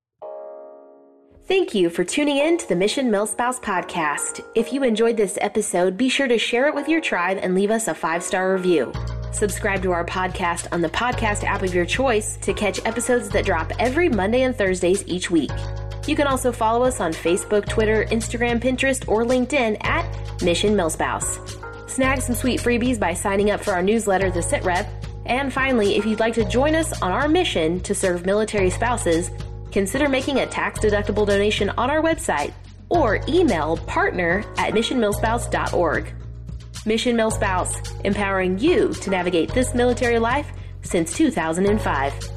Thank 1.48 1.74
you 1.74 1.90
for 1.90 2.04
tuning 2.04 2.40
in 2.40 2.58
to 2.58 2.68
the 2.68 2.76
Mission 2.76 3.10
Milspouse 3.10 3.62
podcast. 3.62 4.46
If 4.54 4.74
you 4.74 4.84
enjoyed 4.84 5.16
this 5.16 5.38
episode, 5.40 5.96
be 5.96 6.10
sure 6.10 6.28
to 6.28 6.38
share 6.38 6.68
it 6.68 6.76
with 6.76 6.90
your 6.90 7.00
tribe 7.00 7.40
and 7.42 7.56
leave 7.56 7.72
us 7.72 7.88
a 7.88 7.96
five 7.96 8.22
star 8.22 8.54
review. 8.54 8.92
Subscribe 9.32 9.82
to 9.84 9.94
our 9.94 10.04
podcast 10.04 10.68
on 10.74 10.82
the 10.82 10.90
podcast 10.90 11.46
app 11.46 11.64
of 11.64 11.74
your 11.74 11.86
choice 11.86 12.36
to 12.42 12.54
catch 12.54 12.86
episodes 12.86 13.30
that 13.30 13.46
drop 13.46 13.72
every 13.80 14.10
Monday 14.10 14.42
and 14.42 14.58
Thursdays 14.58 15.08
each 15.08 15.32
week. 15.32 15.52
You 16.06 16.18
can 16.18 16.28
also 16.28 16.52
follow 16.52 16.84
us 16.84 17.00
on 17.00 17.14
Facebook, 17.14 17.66
Twitter, 17.70 18.04
Instagram, 18.08 18.60
Pinterest, 18.60 19.08
or 19.08 19.24
LinkedIn 19.24 19.78
at 19.86 20.44
Mission 20.44 20.76
Milspouse. 20.76 21.90
Snag 21.90 22.22
some 22.22 22.36
sweet 22.36 22.60
freebies 22.60 23.00
by 23.00 23.14
signing 23.14 23.52
up 23.52 23.64
for 23.64 23.72
our 23.72 23.82
newsletter, 23.82 24.30
The 24.30 24.44
Sit 24.44 24.66
Rep. 24.66 24.86
And 25.26 25.54
finally, 25.54 25.96
if 25.96 26.06
you'd 26.06 26.20
like 26.20 26.34
to 26.34 26.44
join 26.44 26.76
us 26.76 27.02
on 27.02 27.14
our 27.14 27.30
mission 27.30 27.80
to 27.82 27.96
serve 27.96 28.26
military 28.26 28.70
spouses, 28.70 29.32
consider 29.78 30.10
making 30.10 30.40
a 30.40 30.48
tax 30.48 30.80
deductible 30.80 31.28
donation 31.28 31.70
on 31.78 31.92
our 31.92 32.02
website 32.02 32.52
or 32.90 33.22
email 33.28 33.78
partner 33.78 34.44
at 34.58 34.74
missionmilspouse.org. 34.74 36.14
Mission 36.88 37.16
Milspouse, 37.16 38.04
empowering 38.04 38.58
you 38.58 38.92
to 38.94 39.12
navigate 39.12 39.54
this 39.54 39.76
military 39.76 40.18
life 40.18 40.48
since 40.82 41.14
2005. 41.14 42.37